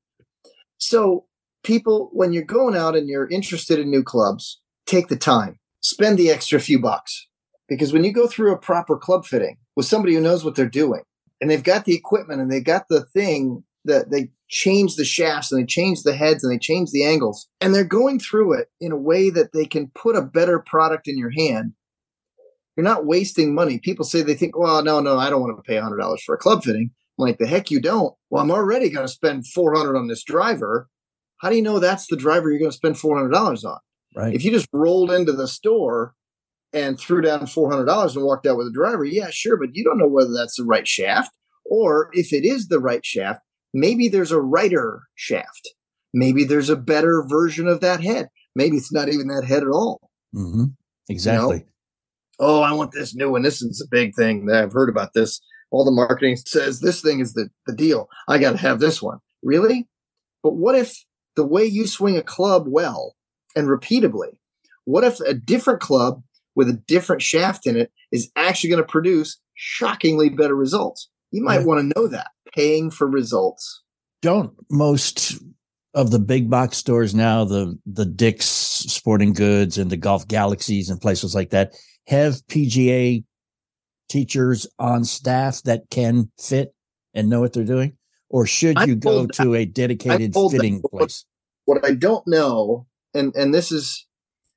[0.77, 1.25] So,
[1.63, 6.17] people, when you're going out and you're interested in new clubs, take the time, spend
[6.17, 7.27] the extra few bucks.
[7.69, 10.67] Because when you go through a proper club fitting with somebody who knows what they're
[10.67, 11.01] doing
[11.39, 15.51] and they've got the equipment and they've got the thing that they change the shafts
[15.51, 18.67] and they change the heads and they change the angles and they're going through it
[18.81, 21.73] in a way that they can put a better product in your hand
[22.79, 23.77] you're not wasting money.
[23.77, 26.37] People say they think, well, no, no, I don't want to pay $100 for a
[26.37, 26.91] club fitting.
[27.19, 28.15] I'm like, the heck you don't.
[28.29, 30.87] Well, I'm already going to spend 400 on this driver.
[31.41, 33.79] How do you know that's the driver you're going to spend $400 on?
[34.15, 36.13] right If you just rolled into the store
[36.73, 39.97] and threw down $400 and walked out with a driver, yeah, sure, but you don't
[39.97, 41.31] know whether that's the right shaft.
[41.65, 43.41] Or if it is the right shaft,
[43.73, 45.73] maybe there's a righter shaft.
[46.13, 48.29] Maybe there's a better version of that head.
[48.55, 50.01] Maybe it's not even that head at all
[50.35, 50.65] Mm-hmm.
[51.09, 51.65] exactly
[52.39, 53.41] oh, I want this new one.
[53.41, 55.41] This is a big thing that I've heard about this.
[55.71, 58.09] All the marketing says this thing is the, the deal.
[58.27, 59.19] I got to have this one.
[59.43, 59.87] Really?
[60.41, 61.05] But what if
[61.35, 63.15] the way you swing a club well
[63.55, 64.37] and repeatably,
[64.85, 66.23] what if a different club
[66.59, 71.09] with a different shaft in it is actually going to produce shockingly better results?
[71.31, 71.65] You might Yeah.
[71.65, 72.27] want to know that.
[72.53, 73.81] Paying for results.
[74.21, 75.37] don't most
[75.93, 80.89] of the big box stores now the the dick's sporting goods and the golf galaxies
[80.89, 81.73] and places like that
[82.07, 83.23] have pga
[84.09, 86.73] teachers on staff that can fit
[87.13, 87.95] and know what they're doing
[88.29, 90.99] or should I'm you go to a dedicated that fitting before.
[90.99, 91.25] place
[91.65, 94.05] what I don't know, and and this is,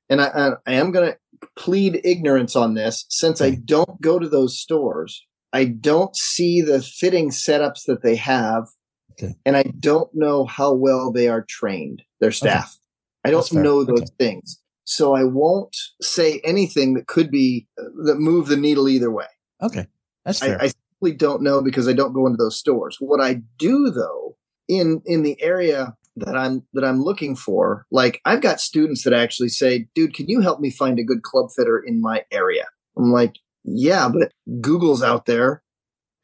[0.09, 1.17] and I I, I am going to
[1.55, 5.25] plead ignorance on this since I don't go to those stores.
[5.51, 8.67] I don't see the fitting setups that they have,
[9.11, 9.35] Okay.
[9.45, 12.01] and I don't know how well they are trained.
[12.19, 12.77] Their staff.
[13.23, 14.11] I don't know those Okay.
[14.17, 19.11] things, so I won't say anything that could be uh, that move the needle either
[19.11, 19.27] way.
[19.61, 19.87] okay
[20.25, 22.97] that's I, fair I simply don't know because I don't go into those stores.
[22.99, 24.35] What I do though,
[24.67, 29.13] in in the area that I'm that I'm looking for, like I've got students that
[29.13, 32.65] actually say, "Dude, can you help me find a good club fitter in my area?"
[32.97, 35.63] I'm like, "Yeah, but Google's out there,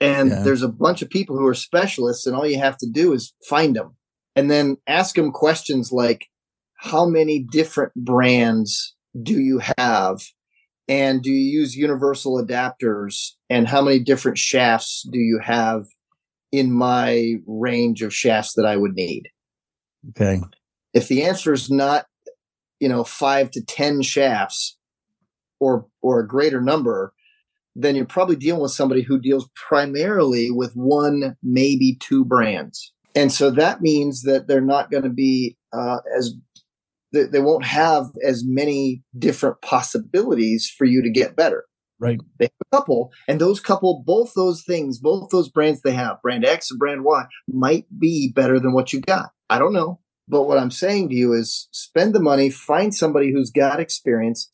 [0.02, 0.44] and Yeah.
[0.44, 3.34] there's a bunch of people who are specialists, and all you have to do is
[3.50, 3.96] find them,
[4.36, 6.26] and then ask them questions like,
[6.76, 10.22] how many different brands do you have?"
[10.88, 15.86] and do you use universal adapters and how many different shafts do you have
[16.52, 19.24] in my range of shafts that I would need?
[20.10, 20.42] Okay
[20.94, 22.06] If the answer is not,
[22.80, 24.78] you know, five to 10 shafts
[25.60, 27.14] or, or a greater number,
[27.76, 32.94] then you're probably dealing with somebody who deals primarily with one, maybe two brands.
[33.16, 36.34] And so that means that they're not going to be uh, as
[37.14, 41.66] they, they won't have as many different possibilities for you to get better.
[42.00, 45.92] right They have a couple, and those couple, both those things, both those brands they
[45.94, 49.32] have, brand X and brand Y, might be better than what you got.
[49.50, 50.00] I don't know.
[50.28, 54.52] But what I'm saying to you is spend the money, find somebody who's got experience,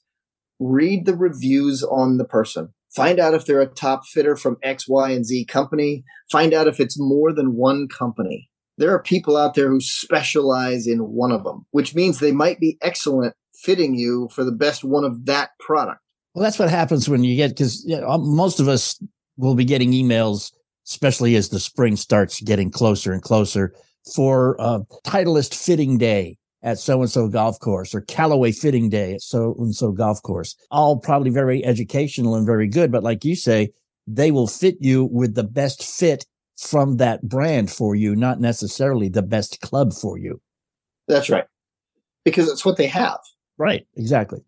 [0.59, 4.87] read the reviews on the person, find out if they're a top fitter from X,
[4.87, 8.49] Y, and Z company, find out if it's more than one company.
[8.77, 12.59] There are people out there who specialize in one of them, which means they might
[12.59, 15.99] be excellent fitting you for the best one of that product.
[16.33, 19.01] Well, that's what happens when you get because you um, know, most of us
[19.37, 20.51] will be getting emails,
[20.87, 23.73] especially as the spring starts getting closer and closer,
[24.13, 29.13] for uh, Titleist Fitting Day at so and so golf course or Callaway Fitting Day
[29.13, 30.55] at so and so golf course.
[30.71, 33.71] All probably very educational and very good, but like you say,
[34.07, 36.25] they will fit you with the best fit
[36.57, 40.41] from that brand for you, not necessarily the best club for you.
[41.07, 41.45] That's right.
[42.23, 43.19] Because it's what they have.
[43.57, 43.85] Right.
[43.95, 44.39] Exactly.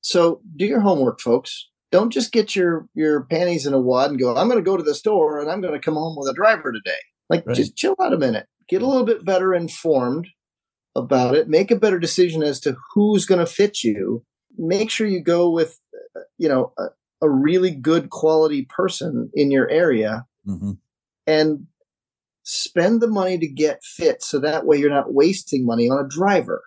[0.00, 1.68] So do your homework, folks.
[1.92, 4.76] Don't just get your your panties in a wad and go, I'm going to go
[4.76, 6.98] to the store and I'm going to come home with a driver today.
[7.28, 7.56] Like, Right.
[7.56, 8.46] just chill out a minute.
[8.70, 10.28] Get a little bit better informed
[10.94, 11.48] about it.
[11.48, 14.24] Make a better decision as to who's going to fit you.
[14.56, 15.78] Make sure you go with,
[16.38, 16.86] you know, a,
[17.22, 20.72] a really good quality person in your area hmm
[21.26, 21.66] and
[22.42, 26.08] spend the money to get fit so that way you're not wasting money on a
[26.08, 26.62] driver.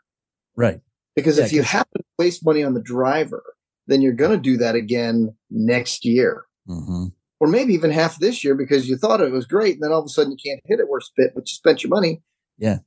[0.56, 0.80] Right.
[1.16, 3.44] Because Yeah, if you happen to waste money on the driver,
[3.88, 6.46] then you're going to do that again next year.
[6.68, 7.08] hmm
[7.44, 9.74] Or maybe even half this year because you thought it was great.
[9.74, 11.84] And then all of a sudden you can't hit it worth spit, but you spent
[11.84, 12.22] your money.
[12.58, 12.78] Yeah.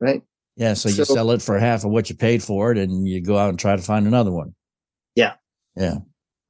[0.00, 0.22] Right.
[0.54, 0.74] Yeah.
[0.74, 3.36] So, you sell it for half of what you paid for it and you go
[3.36, 4.54] out and try to find another one.
[5.16, 5.32] Yeah.
[5.74, 5.96] Yeah.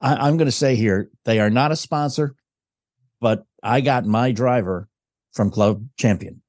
[0.03, 2.35] I, I'm going to say here, they are not a sponsor,
[3.23, 4.87] but I got my driver
[5.33, 6.43] from Club Champion.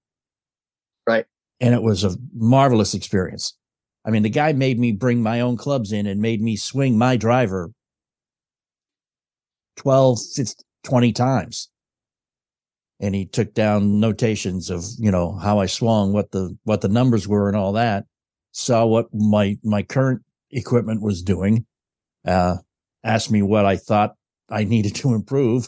[1.08, 1.26] Right.
[1.62, 3.56] And it was a marvelous experience.
[4.04, 6.98] I mean, the guy made me bring my own clubs in and made me swing
[6.98, 7.72] my driver
[9.78, 11.70] 12, 15, 20 times.
[13.00, 16.90] And he took down notations of, you know, how I swung, what the, what the
[16.90, 18.06] numbers were and all that.
[18.52, 21.66] Saw what my, my current equipment was doing.
[22.26, 22.58] Uh,
[23.04, 24.16] asked me what I thought
[24.50, 25.68] I needed to improve.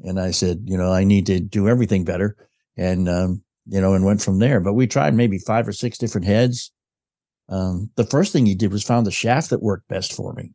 [0.00, 2.36] And I said, you know, I need to do everything better.
[2.76, 4.60] And, um, you know, and went from there.
[4.60, 6.72] But we tried maybe five or six different heads.
[7.48, 10.52] Um, the first thing he did was found the shaft that worked best for me.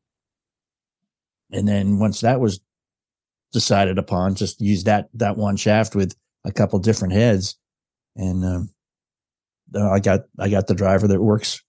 [1.52, 2.60] And then once that was
[3.52, 7.58] decided upon, just use that, that one shaft with a couple different heads.
[8.16, 8.70] And, um,
[9.74, 11.62] uh, I got, I got the driver that works,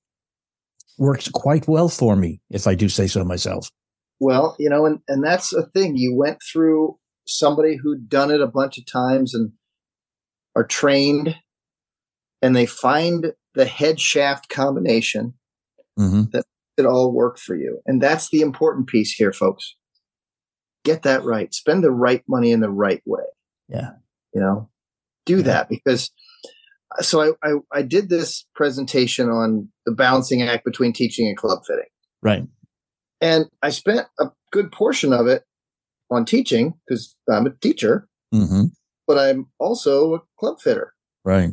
[0.98, 3.70] works quite well for me, if I do say so myself.
[4.20, 5.96] Well, you know, and, and that's a thing.
[5.96, 9.52] You went through somebody who'd done it a bunch of times and
[10.56, 11.36] are trained
[12.42, 15.34] and they find the head shaft combination
[15.96, 16.22] hmm
[16.76, 17.80] it all work for you.
[17.84, 19.76] And that's the important piece here, folks.
[20.84, 21.52] Get that right.
[21.52, 23.24] Spend the right money in the right way.
[23.68, 23.90] Yeah.
[24.34, 24.70] You know,
[25.26, 25.42] do Yeah.
[25.42, 26.10] that because
[27.00, 31.60] so I, I, I did this presentation on the balancing act between teaching and club
[31.66, 31.84] fitting.
[32.22, 32.46] Right.
[33.20, 35.44] And I spent a good portion of it
[36.10, 38.64] on teaching because I'm a teacher, hmm
[39.06, 40.94] but I'm also a club fitter.
[41.24, 41.50] Right.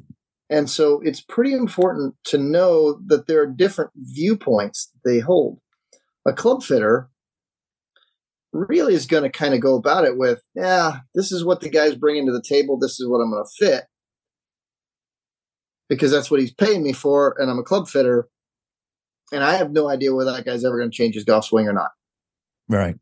[0.49, 5.59] And so it's pretty important to know that there are different viewpoints they hold.
[6.27, 7.09] A club fitter
[8.57, 11.69] really is going to kind of go about it with, yeah, this is what the
[11.69, 12.77] guy's bringing to the table.
[12.77, 13.83] This is what I'm going to fit
[15.89, 17.35] because that's what he's paying me for.
[17.39, 18.27] And I'm a club fitter.
[19.31, 21.67] And I have no idea whether that guy's ever going to change his golf swing
[21.67, 21.91] or not.
[22.69, 22.95] Right.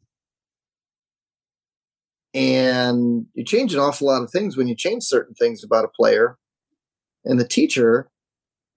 [2.33, 5.89] And you change an awful lot of things when you change certain things about a
[5.89, 6.37] player.
[7.23, 8.09] And the teacher,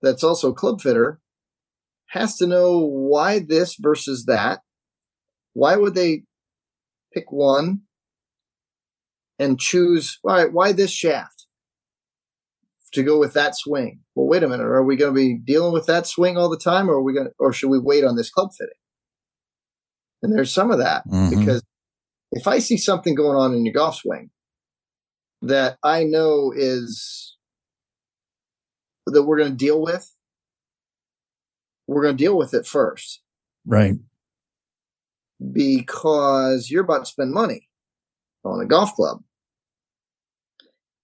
[0.01, 1.21] that's also a club fitter,
[2.11, 4.61] has to know why this versus that.
[5.55, 6.23] Why would they
[7.19, 7.81] pick one
[9.39, 11.47] and choose why why this shaft
[12.93, 14.01] to go with that swing?
[14.15, 14.65] Well, wait a minute.
[14.65, 17.13] Are we going to be dealing with that swing all the time, or are we
[17.13, 18.73] going, to, or should we wait on this club fitting?
[20.23, 21.31] And there's some of that Mhm.
[21.31, 21.63] because
[22.33, 24.31] if I see something going on in your golf swing
[25.43, 27.37] that I know is
[29.07, 30.15] that we're going to deal with,
[31.87, 33.23] we're going to deal with it first
[33.67, 33.97] Right.
[35.53, 37.69] Because you're about to spend money
[38.45, 39.23] on a golf club.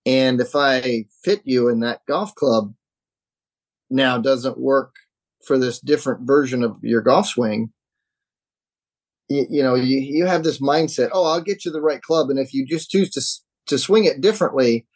[0.07, 2.75] And if I fit you in that golf club
[3.91, 4.95] now doesn't work
[5.47, 7.73] for this different version of your golf swing,
[9.29, 12.29] you, you know, you, you have this mindset, oh, I'll get you the right club.
[12.31, 13.23] And if you just choose to,
[13.69, 14.87] to swing it differently,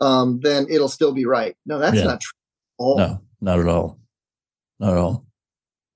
[0.00, 1.56] um, then it'll still be right.
[1.66, 2.04] No, that's Yeah.
[2.04, 2.36] not true.
[2.78, 2.98] at all.
[2.98, 3.98] No, not at all.
[4.78, 5.26] Not at all.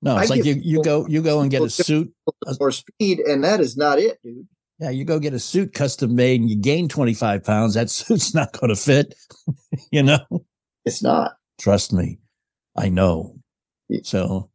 [0.02, 2.12] No, it's I like you, you go, you go and get a suit.
[2.58, 4.48] More speed, and that is not it, dude.
[4.80, 4.90] Yeah.
[4.90, 7.74] You go get a suit custom made and you gain 25 pounds.
[7.74, 9.14] That suit's not going to fit,
[9.92, 10.26] you know?
[10.84, 11.36] It's not.
[11.60, 12.18] Trust me.
[12.76, 13.36] I know.
[14.02, 14.50] So,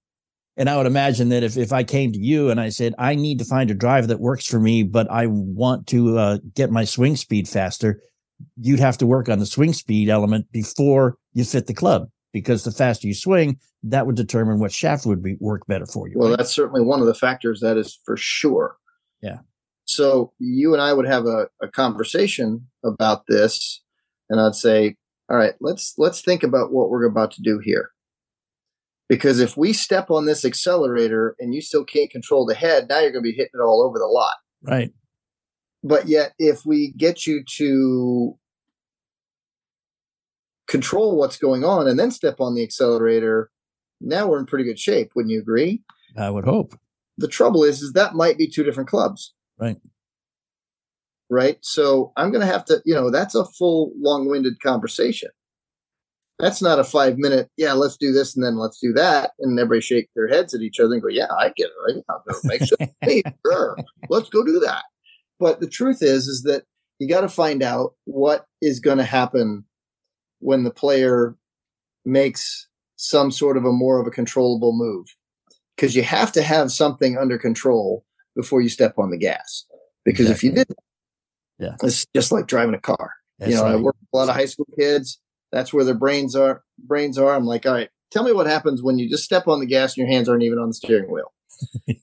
[0.57, 3.15] and I would imagine that if, if I came to you and I said, I
[3.15, 6.71] need to find a driver that works for me, but I want to uh, get
[6.71, 8.01] my swing speed faster,
[8.59, 12.63] you'd have to work on the swing speed element before you fit the club because
[12.63, 16.15] the faster you swing, that would determine what shaft would be work better for you.
[16.17, 16.37] Well, right?
[16.37, 18.77] that's certainly one of the factors that is for sure.
[19.21, 19.39] Yeah.
[19.85, 23.81] So you and I would have a, a conversation about this,
[24.29, 24.95] and I'd say,
[25.29, 27.91] all right, let's let's think about what we're about to do here.
[29.09, 32.99] Because if we step on this accelerator and you still can't control the head, now
[32.99, 34.35] you're going to be hitting it all over the lot.
[34.61, 34.91] right.
[35.83, 38.37] But yet, if we get you to
[40.67, 43.49] control what's going on and then step on the accelerator,
[44.01, 45.11] now we're in pretty good shape.
[45.15, 45.81] Wouldn't you agree?
[46.17, 46.77] I would hope.
[47.17, 49.33] the trouble is, is that might be two different clubs.
[49.59, 49.77] Right.
[51.29, 51.57] Right.
[51.61, 55.29] So I'm going to have to, you know, that's a full, long winded conversation.
[56.39, 59.31] That's not a five minute, yeah, let's do this and then let's do that.
[59.39, 61.95] And everybody shake their heads at each other and go, yeah, I get it.
[61.95, 62.03] Right?
[62.09, 62.77] I'll go make sure.
[63.01, 63.75] hey, sure.
[64.09, 64.83] Let's go do that.
[65.39, 66.63] But the truth is, is that
[66.99, 69.65] you got to find out what is going to happen
[70.39, 71.35] when the player
[72.05, 75.07] makes some sort of a more of a controllable move.
[75.75, 78.03] Because you have to have something under control
[78.35, 79.65] before you step on the gas.
[80.05, 80.49] Because exactly.
[80.49, 80.79] if you didn't
[81.59, 81.75] yeah.
[81.83, 83.13] it's just like driving a car.
[83.39, 83.73] That's you know right.
[83.73, 85.19] i work with a lot of high school kids.
[85.51, 87.35] That's where their brains are brains are.
[87.35, 89.97] I'm like all right tell me what happens when you just step on the gas
[89.97, 91.33] and your hands aren't even on the steering wheel.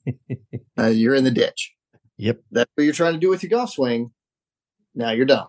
[0.77, 1.71] Uh, you're in the ditch.
[2.17, 2.41] Yep.
[2.51, 4.11] That's what you're trying to do with your golf swing.
[4.93, 5.47] Now you're done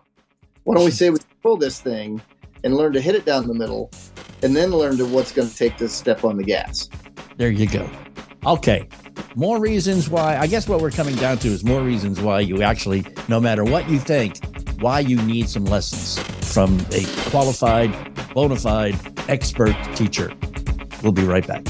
[0.67, 2.21] why don't we say we control this thing
[2.63, 3.91] and learn to hit it down the middle
[4.43, 6.89] and then learn to what's going to take to step on the gas.
[7.37, 7.89] There you go.
[8.45, 8.87] Okay.
[9.35, 12.61] More reasons why, I guess what we're coming down to is more reasons why you
[12.61, 14.39] actually, no matter what you think,
[14.79, 16.19] why you need some lessons
[16.53, 17.93] from a qualified,
[18.33, 18.95] bona fide,
[19.29, 20.31] expert teacher.
[21.03, 21.65] We'll be right back.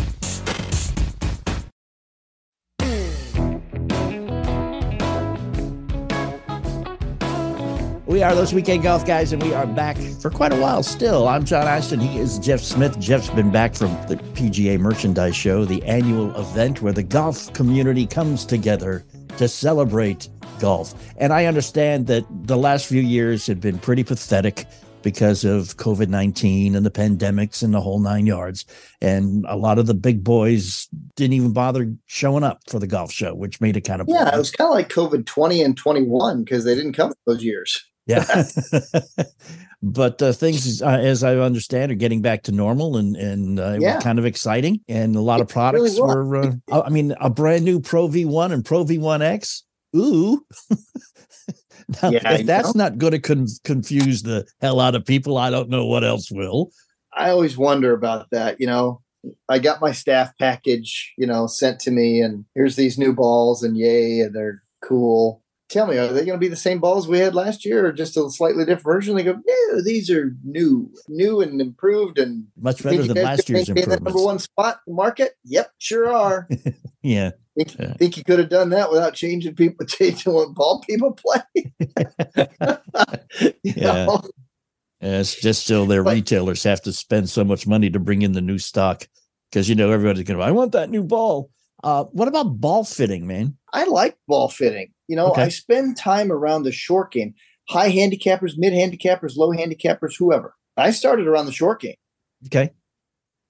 [8.17, 11.27] We are those weekend golf guys, and we are back for quite a while still.
[11.27, 11.99] I'm John Ashton.
[11.99, 12.99] He is Jeff Smith.
[12.99, 18.07] Jeff's been back from the PGA Merchandise Show, the annual event where the golf community
[18.07, 19.05] comes together
[19.37, 20.95] to celebrate golf.
[21.17, 24.65] And I understand that the last few years have been pretty pathetic
[25.03, 28.65] because of COVID 19 and the pandemics and the whole nine yards.
[28.99, 33.11] And a lot of the big boys didn't even bother showing up for the golf
[33.11, 34.07] show, which made it kind of.
[34.09, 34.33] Yeah, boring.
[34.33, 37.87] it was kind of like COVID 20 and 21 because they didn't come those years.
[38.07, 38.43] Yeah.
[39.83, 43.77] but uh, things, uh, as I understand, are getting back to normal and and uh,
[43.79, 43.99] yeah.
[43.99, 44.81] kind of exciting.
[44.87, 46.53] And a lot it of products really were.
[46.71, 49.63] Uh, I mean, a brand new Pro V1 and Pro V1X.
[49.95, 50.45] Ooh.
[52.01, 55.49] now, yeah, if that's not going to con- confuse the hell out of people, I
[55.49, 56.71] don't know what else will.
[57.13, 58.59] I always wonder about that.
[58.59, 59.01] You know,
[59.49, 63.63] I got my staff package, you know, sent to me, and here's these new balls,
[63.63, 67.07] and yay, and they're cool tell me, are they going to be the same balls
[67.07, 69.15] we had last year or just a slightly different version?
[69.15, 73.69] They go, no, these are new, new and improved and much better than last year's
[73.69, 74.03] improvements.
[74.03, 75.33] number one spot market?
[75.43, 76.47] Yep, sure are.
[77.01, 77.31] yeah.
[77.55, 77.93] Think, yeah.
[77.93, 81.41] think you could have done that without changing people, changing what ball people play?
[83.63, 84.05] yeah.
[84.05, 84.21] Know?
[85.01, 85.19] yeah.
[85.19, 88.31] It's just still their but, retailers have to spend so much money to bring in
[88.31, 89.07] the new stock
[89.51, 91.51] because, you know, everybody's going to, I want that new ball.
[91.83, 93.55] Uh, what about ball fitting, man?
[93.73, 94.93] I like ball fitting.
[95.07, 95.43] You know, okay.
[95.43, 97.33] I spend time around the short game,
[97.69, 100.55] high handicappers, mid handicappers, low handicappers, whoever.
[100.75, 101.95] I started around the short game.
[102.47, 102.71] Okay.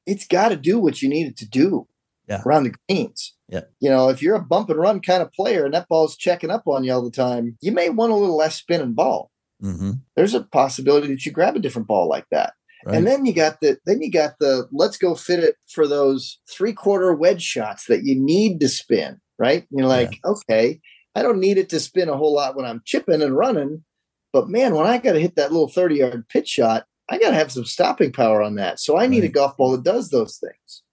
[0.05, 1.87] It's got to do what you need it to do
[2.27, 2.41] yeah.
[2.45, 3.33] around the greens.
[3.49, 3.61] Yeah.
[3.79, 6.51] You know, if you're a bump and run kind of player and that ball's checking
[6.51, 9.31] up on you all the time, you may want a little less spin and ball.
[9.63, 9.91] Mm-hmm.
[10.15, 12.53] There's a possibility that you grab a different ball like that.
[12.87, 12.95] Right.
[12.95, 16.39] And then you got the then you got the let's go fit it for those
[16.49, 19.67] three quarter wedge shots that you need to spin, right?
[19.69, 20.31] And you're like, yeah.
[20.31, 20.79] okay,
[21.13, 23.83] I don't need it to spin a whole lot when I'm chipping and running.
[24.31, 27.31] But man, when I got to hit that little 30 yard pitch shot, I got
[27.31, 28.79] to have some stopping power on that.
[28.79, 29.31] So I need right.
[29.31, 30.83] a golf ball that does those things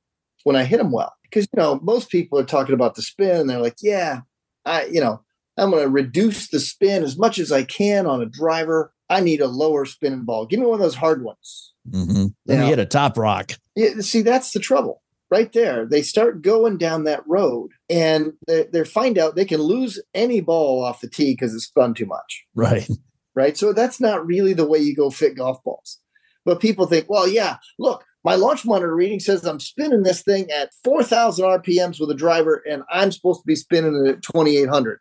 [0.45, 1.12] when I hit them well.
[1.24, 4.20] Because, you know, most people are talking about the spin and they're like, yeah,
[4.64, 5.22] I, you know,
[5.59, 8.93] I'm going to reduce the spin as much as I can on a driver.
[9.11, 10.46] I need a lower spinning ball.
[10.46, 11.72] Give me one of those hard ones.
[11.90, 12.26] Mm-hmm.
[12.46, 13.52] Then you hit a top rock.
[13.74, 15.86] Yeah, see, that's the trouble right there.
[15.86, 20.40] They start going down that road and they, they find out they can lose any
[20.40, 22.44] ball off the tee because it's spun too much.
[22.55, 22.88] Right.
[23.34, 23.57] Right.
[23.57, 25.98] So that's not really the way you go fit golf balls.
[26.44, 30.50] But people think, well, yeah, look, my launch monitor reading says I'm spinning this thing
[30.50, 35.00] at 4,000 RPMs with a driver, and I'm supposed to be spinning it at 2,800.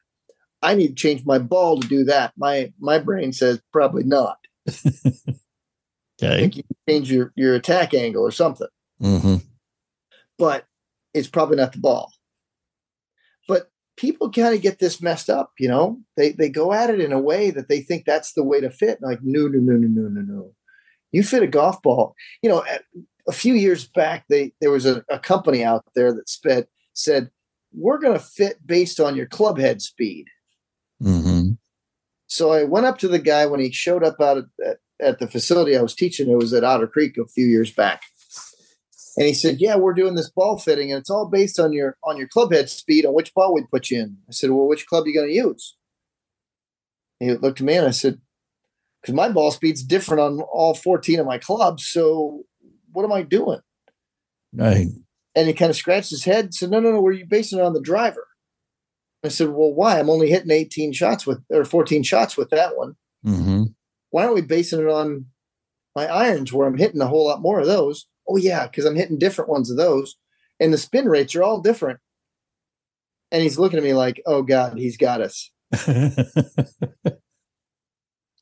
[0.63, 2.33] I need to change my ball to do that.
[2.37, 4.37] My my brain says probably not.
[6.23, 6.49] okay.
[6.53, 8.67] you change your, your attack angle or something.
[9.01, 9.35] Mm-hmm
[10.37, 10.65] but
[11.13, 12.11] it's probably not the ball.
[13.47, 15.99] But people kind of get this messed up, you know.
[16.17, 18.69] They they go at it in a way that they think that's the way to
[18.69, 18.99] fit.
[19.01, 20.51] Like no, no, no, no, no, no, no.
[21.11, 22.15] You fit a golf ball.
[22.41, 22.65] You know,
[23.27, 27.29] a few years back, they there was a, a company out there that sped, said
[27.71, 30.25] we're going to fit based on your club head speed.
[31.03, 31.51] Mm-hmm.
[32.27, 35.27] So I went up to the guy when he showed up out at, at the
[35.27, 36.29] facility I was teaching.
[36.29, 38.01] It was at Otter Creek a few years back.
[39.15, 41.97] And he said, "Yeah, we're doing this ball fitting, and it's all based on your
[42.03, 44.67] on your club head speed on which ball we put you in." I said, "Well,
[44.67, 45.75] which club are you going to use?"
[47.19, 48.19] He looked at me and I said,
[49.01, 52.43] "Because my ball speed's different on all 14 of my clubs, so
[52.91, 53.59] what am I doing?"
[54.51, 54.87] Right.
[55.35, 56.45] And he kind of scratched his head.
[56.45, 57.01] and Said, "No, no, no.
[57.01, 58.27] We're basing it on the driver."
[59.23, 59.99] I said, Well, why?
[59.99, 62.95] I'm only hitting 18 shots with or 14 shots with that one.
[63.25, 63.63] Mm-hmm.
[64.09, 65.25] Why aren't we basing it on
[65.95, 68.07] my irons where I'm hitting a whole lot more of those?
[68.27, 70.15] Oh, yeah, because I'm hitting different ones of those.
[70.59, 71.99] And the spin rates are all different.
[73.31, 75.49] And he's looking at me like, oh God, he's got us.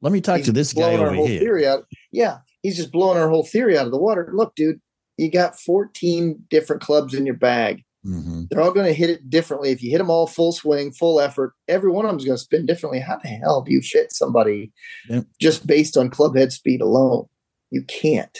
[0.01, 1.39] Let me talk He's to this guy blowing our over whole here.
[1.39, 1.85] theory out.
[2.11, 4.31] Yeah, he's just blowing our whole theory out of the water.
[4.33, 4.81] Look, dude,
[5.17, 7.83] you got 14 different clubs in your bag.
[8.05, 8.49] Mhm.
[8.49, 9.69] They're all going to hit it differently.
[9.69, 12.37] If you hit them all full swing, full effort, every one of them is going
[12.37, 12.99] to spin differently.
[12.99, 14.71] How the hell do you fit somebody
[15.09, 15.25] Yep.
[15.39, 17.27] just based on club head speed alone?
[17.69, 18.35] You can't.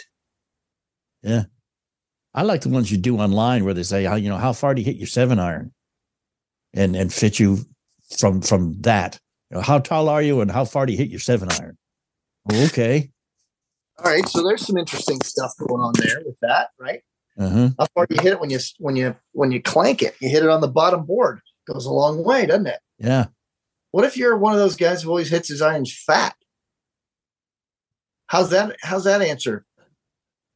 [1.22, 1.44] Yeah.
[2.34, 4.74] I like the ones you do online where they say, how you know, how far
[4.74, 5.72] do you hit your seven iron,
[6.74, 7.58] and and fit you
[8.18, 9.20] from from that.
[9.50, 11.76] You know, how tall are you, and how far do you hit your seven iron?
[12.52, 13.10] Okay.
[13.98, 17.02] All right, so there's some interesting stuff going on there with that, right?
[17.38, 17.70] Uh-huh.
[17.78, 20.16] How far do you hit it when you when you when you clank it?
[20.20, 21.40] You hit it on the bottom board.
[21.66, 22.80] Goes a long way, doesn't it?
[22.98, 23.26] Yeah.
[23.92, 26.34] What if you're one of those guys who always hits his irons fat?
[28.26, 28.76] How's that?
[28.82, 29.64] How's that answer?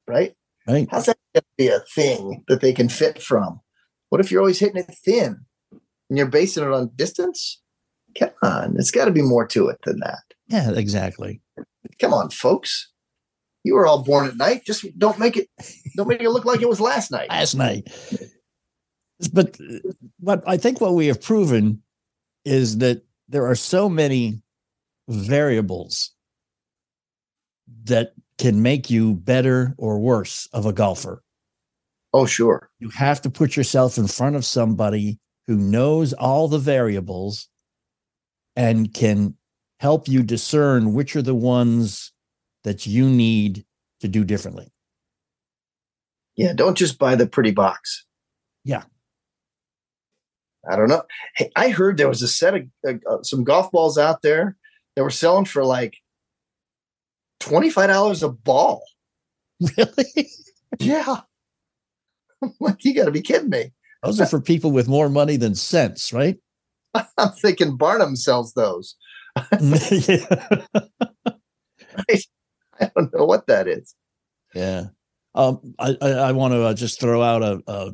[0.07, 0.35] Right?
[0.67, 0.89] Right.
[0.91, 3.61] How's that gonna be a thing that they can fit from?
[4.09, 7.61] What if you're always hitting it thin and you're basing it on distance?
[8.19, 10.23] Come on, it's got to be more to it than that.
[10.49, 10.71] Yeah.
[10.71, 11.43] Exactly.
[12.01, 12.91] Come on, folks.
[13.67, 14.65] You were all born at night.
[14.65, 15.49] Just don't make it.
[15.97, 17.29] Don't make it look like it was last night.
[17.29, 17.89] Last night.
[19.33, 19.59] But
[20.21, 21.83] what I think what we have proven
[22.45, 24.41] is that there are so many
[25.09, 26.13] variables
[27.85, 31.25] that can make you better or worse of a golfer.
[32.13, 32.71] Oh, sure.
[32.79, 37.49] You have to put yourself in front of somebody who knows all the variables
[38.55, 39.35] and can
[39.81, 42.13] help you discern which are the ones
[42.67, 43.65] that you need
[44.01, 44.73] to do differently.
[46.35, 48.05] Yeah, don't just buy the pretty box.
[48.65, 48.83] Yeah.
[50.69, 51.05] I don't know.
[51.37, 54.57] Hey, I heard there was a set of uh, uh, some golf balls out there
[54.97, 55.97] that were selling for like
[57.39, 58.83] twenty five dollars a ball.
[59.79, 60.29] Really?
[60.81, 61.21] Yeah,
[62.43, 63.73] I'm like you got to be kidding me.
[64.03, 66.37] Those are for people with more money than sense, right?
[67.17, 68.97] I'm thinking Barnum sells those.
[69.61, 70.49] yeah.
[72.81, 73.95] I don't know what that is.
[74.55, 74.87] Yeah.
[75.35, 77.93] Um, I, I, I want to uh, just throw out a, a,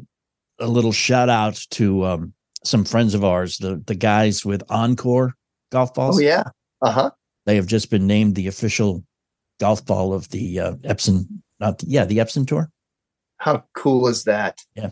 [0.61, 5.33] a little shout out to um, some friends of ours, the, the guys with OnCore
[5.73, 6.19] golf balls.
[6.19, 6.45] Oh yeah,
[6.83, 7.11] uh huh.
[7.47, 9.05] They have just been named the official
[9.59, 11.27] golf ball of the uh, Epson,
[11.59, 12.71] not the, yeah, the Epson Tour.
[13.39, 14.61] How cool is that?
[14.77, 14.91] Yeah.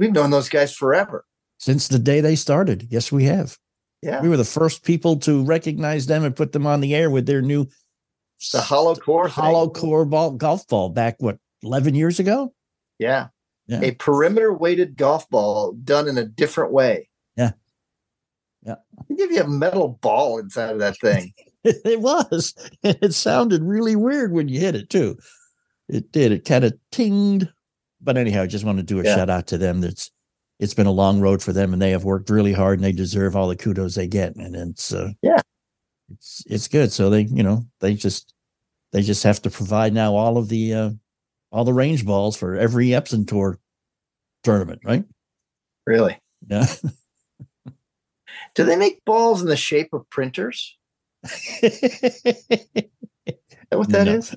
[0.00, 1.24] we've known those guys forever.
[1.58, 2.88] Since the day they started.
[2.90, 3.56] Yes, we have.
[4.02, 7.08] Yeah, We were the first people to recognize them and put them on the air
[7.08, 7.66] with their new
[8.52, 9.28] the hollow core.
[9.28, 9.44] thing.
[9.44, 12.52] hollow core ball golf ball back what 11 years ago
[12.98, 13.28] Yeah.
[13.66, 13.80] Yeah.
[13.82, 17.08] A perimeter weighted golf ball done in a different way.
[17.36, 17.52] Yeah.
[18.62, 18.74] Yeah.
[19.08, 21.32] They give you a metal ball inside of that thing.
[21.64, 25.16] it was and it sounded really weird when you hit it too
[25.88, 27.50] it did it kind of tinged
[28.02, 29.14] but anyhow i just want to do a Yeah.
[29.16, 30.10] shout out to them that's
[30.60, 32.92] it's been a long road for them and they have worked really hard and they
[32.92, 35.40] deserve all the kudos they get and it's uh Yeah.
[36.10, 38.34] It's it's good so they you know they just
[38.92, 40.90] they just have to provide now all of the uh
[41.50, 43.58] all the range balls for every epson tour
[44.42, 45.04] tournament right
[45.86, 46.18] really.
[46.48, 46.66] yeah
[48.54, 50.76] Do they make balls in the shape of printers?
[51.24, 52.88] Is that
[53.70, 54.14] what that No.
[54.14, 54.36] is?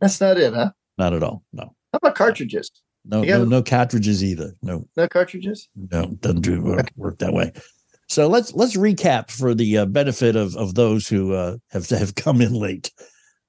[0.00, 0.70] That's not it, huh?
[0.98, 2.70] not at all no How about cartridges?
[3.04, 5.68] no no, no cartridges either no No cartridges?
[5.76, 7.52] no doesn't do work, work that way
[8.08, 12.14] so let's let's recap for the uh, benefit of of those who uh, have have
[12.14, 12.92] come in late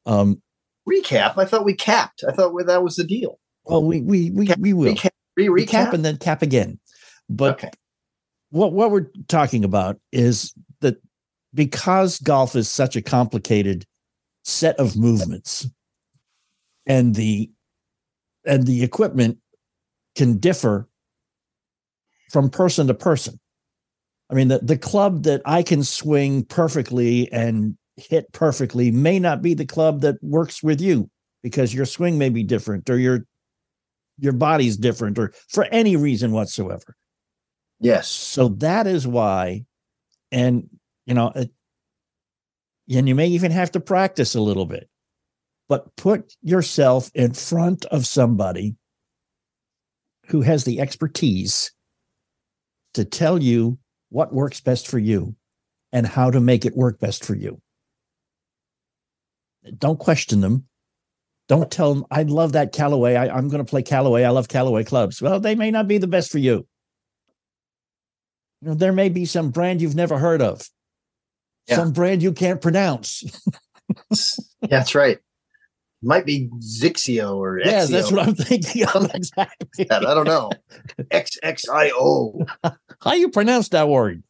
[0.06, 0.42] um
[0.90, 1.38] Recap.
[1.38, 2.24] I thought we capped.
[2.26, 3.40] I thought that was the deal.
[3.66, 5.10] well we we we, we will Recap.
[5.36, 5.94] Re recap recap.
[5.94, 6.80] and then cap again
[7.30, 7.70] but Okay.
[8.52, 10.96] what what we're talking about is that
[11.54, 13.86] because golf is such a complicated
[14.44, 15.68] set of movements
[16.86, 17.52] and the
[18.46, 19.38] and the equipment
[20.16, 20.88] can differ
[22.32, 23.40] from person to person
[24.30, 29.42] i mean the, the club that i can swing perfectly and hit perfectly may not
[29.42, 31.10] be the club that works with you
[31.44, 33.26] because your swing may be different or your
[34.20, 36.96] your body's different or for any reason whatsoever
[37.80, 38.08] Yes.
[38.08, 39.66] so that is why,
[40.32, 40.68] and
[41.06, 41.52] you know, it,
[42.90, 44.90] and you may even have to practice a little bit,
[45.70, 48.76] but put yourself in front of somebody
[50.28, 51.72] who has the expertise
[52.94, 53.78] to tell you
[54.10, 55.36] what works best for you
[55.92, 57.62] and how to make it work best for you.
[59.78, 60.66] Don't question them.
[61.48, 63.16] Don't tell them, I love that Callaway.
[63.16, 64.24] I, I'm going to play Callaway.
[64.24, 65.22] I love Callaway clubs.
[65.22, 66.68] Well, they may not be the best for you
[68.62, 70.68] You know, there may be some brand you've never heard of,
[71.68, 71.78] Yeah.
[71.78, 73.24] some brand you can't pronounce.
[74.62, 75.20] yeah, that's right.
[76.04, 79.10] Might be Zixio or Yeah, that's what I'm thinking of.
[79.16, 79.90] Exactly.
[79.90, 80.52] I don't know.
[81.12, 82.48] XXIO.
[83.02, 84.24] How you pronounce that word?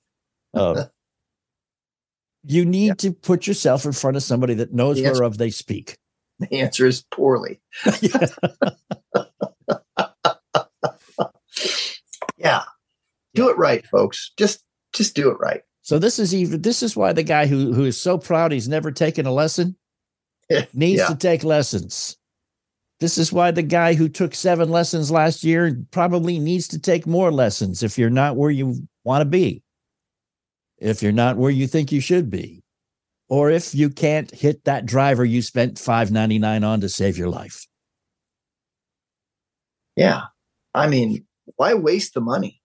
[0.54, 0.86] Uh,
[2.44, 2.94] you need Yeah.
[2.96, 5.14] to put yourself in front of somebody that knows Yes.
[5.18, 5.98] whereof they speak.
[6.40, 7.60] The answer is poorly.
[12.38, 12.64] yeah.
[13.34, 14.32] Do it right, folks.
[14.38, 14.64] Just
[14.94, 15.62] just do it right.
[15.82, 18.68] So this is even this is why the guy who who is so proud he's
[18.68, 19.76] never taken a lesson
[20.74, 21.08] needs Yeah.
[21.08, 22.18] to take lessons.
[23.00, 27.06] This is why the guy who took seven lessons last year probably needs to take
[27.06, 29.62] more lessons if you're not where you want to be.
[30.80, 32.64] If you're not where you think you should be.
[33.30, 37.68] Or if you can't hit that driver you spent 5.99 on to save your life.
[39.96, 40.24] Yeah.
[40.74, 41.26] I mean,
[41.56, 42.62] why waste the money?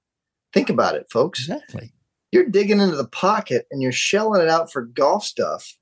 [0.53, 1.41] Think about it, folks.
[1.41, 1.93] Exactly.
[2.31, 5.77] You're digging into the pocket and you're shelling it out for golf stuff.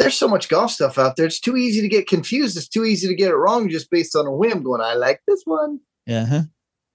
[0.00, 1.26] There's so much golf stuff out there.
[1.26, 2.56] It's too easy to get confused.
[2.56, 4.62] It's too easy to get it wrong just based on a whim.
[4.62, 5.78] Going, I like this one.
[6.08, 6.42] Uh-huh.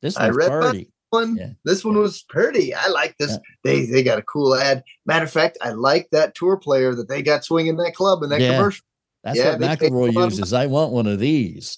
[0.01, 0.91] This I read party.
[1.11, 1.37] One.
[1.37, 1.49] Yeah.
[1.65, 2.73] This one was pretty.
[2.73, 3.29] I like this.
[3.31, 3.37] Yeah.
[3.63, 4.83] They they got a cool ad.
[5.05, 8.29] Matter of fact, I like that tour player that they got swinging that club in
[8.29, 8.55] that Yeah.
[8.57, 8.83] commercial.
[9.23, 10.51] That's Yeah, what McIlroy a lot of uses.
[10.53, 11.77] I want one of these.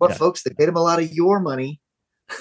[0.00, 0.14] Yeah.
[0.14, 1.80] folks, they paid him a lot of your money.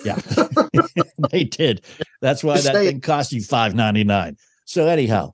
[0.05, 0.19] Yeah,
[1.31, 1.83] they did.
[2.21, 4.38] That's why Just that thing cost you five ninety nine.
[4.65, 5.33] So anyhow,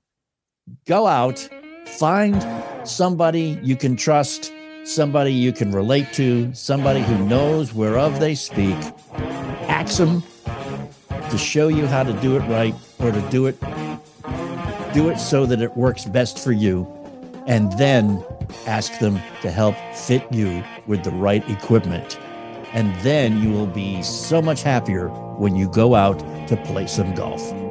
[0.86, 1.46] go out,
[1.86, 2.44] find
[2.86, 4.52] somebody you can trust,
[4.84, 8.76] somebody you can relate to, somebody who knows whereof they speak.
[9.68, 10.22] Ask them
[11.30, 13.56] to show you how to do it right, or to do it
[14.94, 16.86] do it so that it works best for you,
[17.46, 18.24] and then
[18.66, 22.16] ask them to help fit you with the right equipment.
[22.72, 27.12] And then you will be so much happier when you go out to play some
[27.14, 27.63] golf.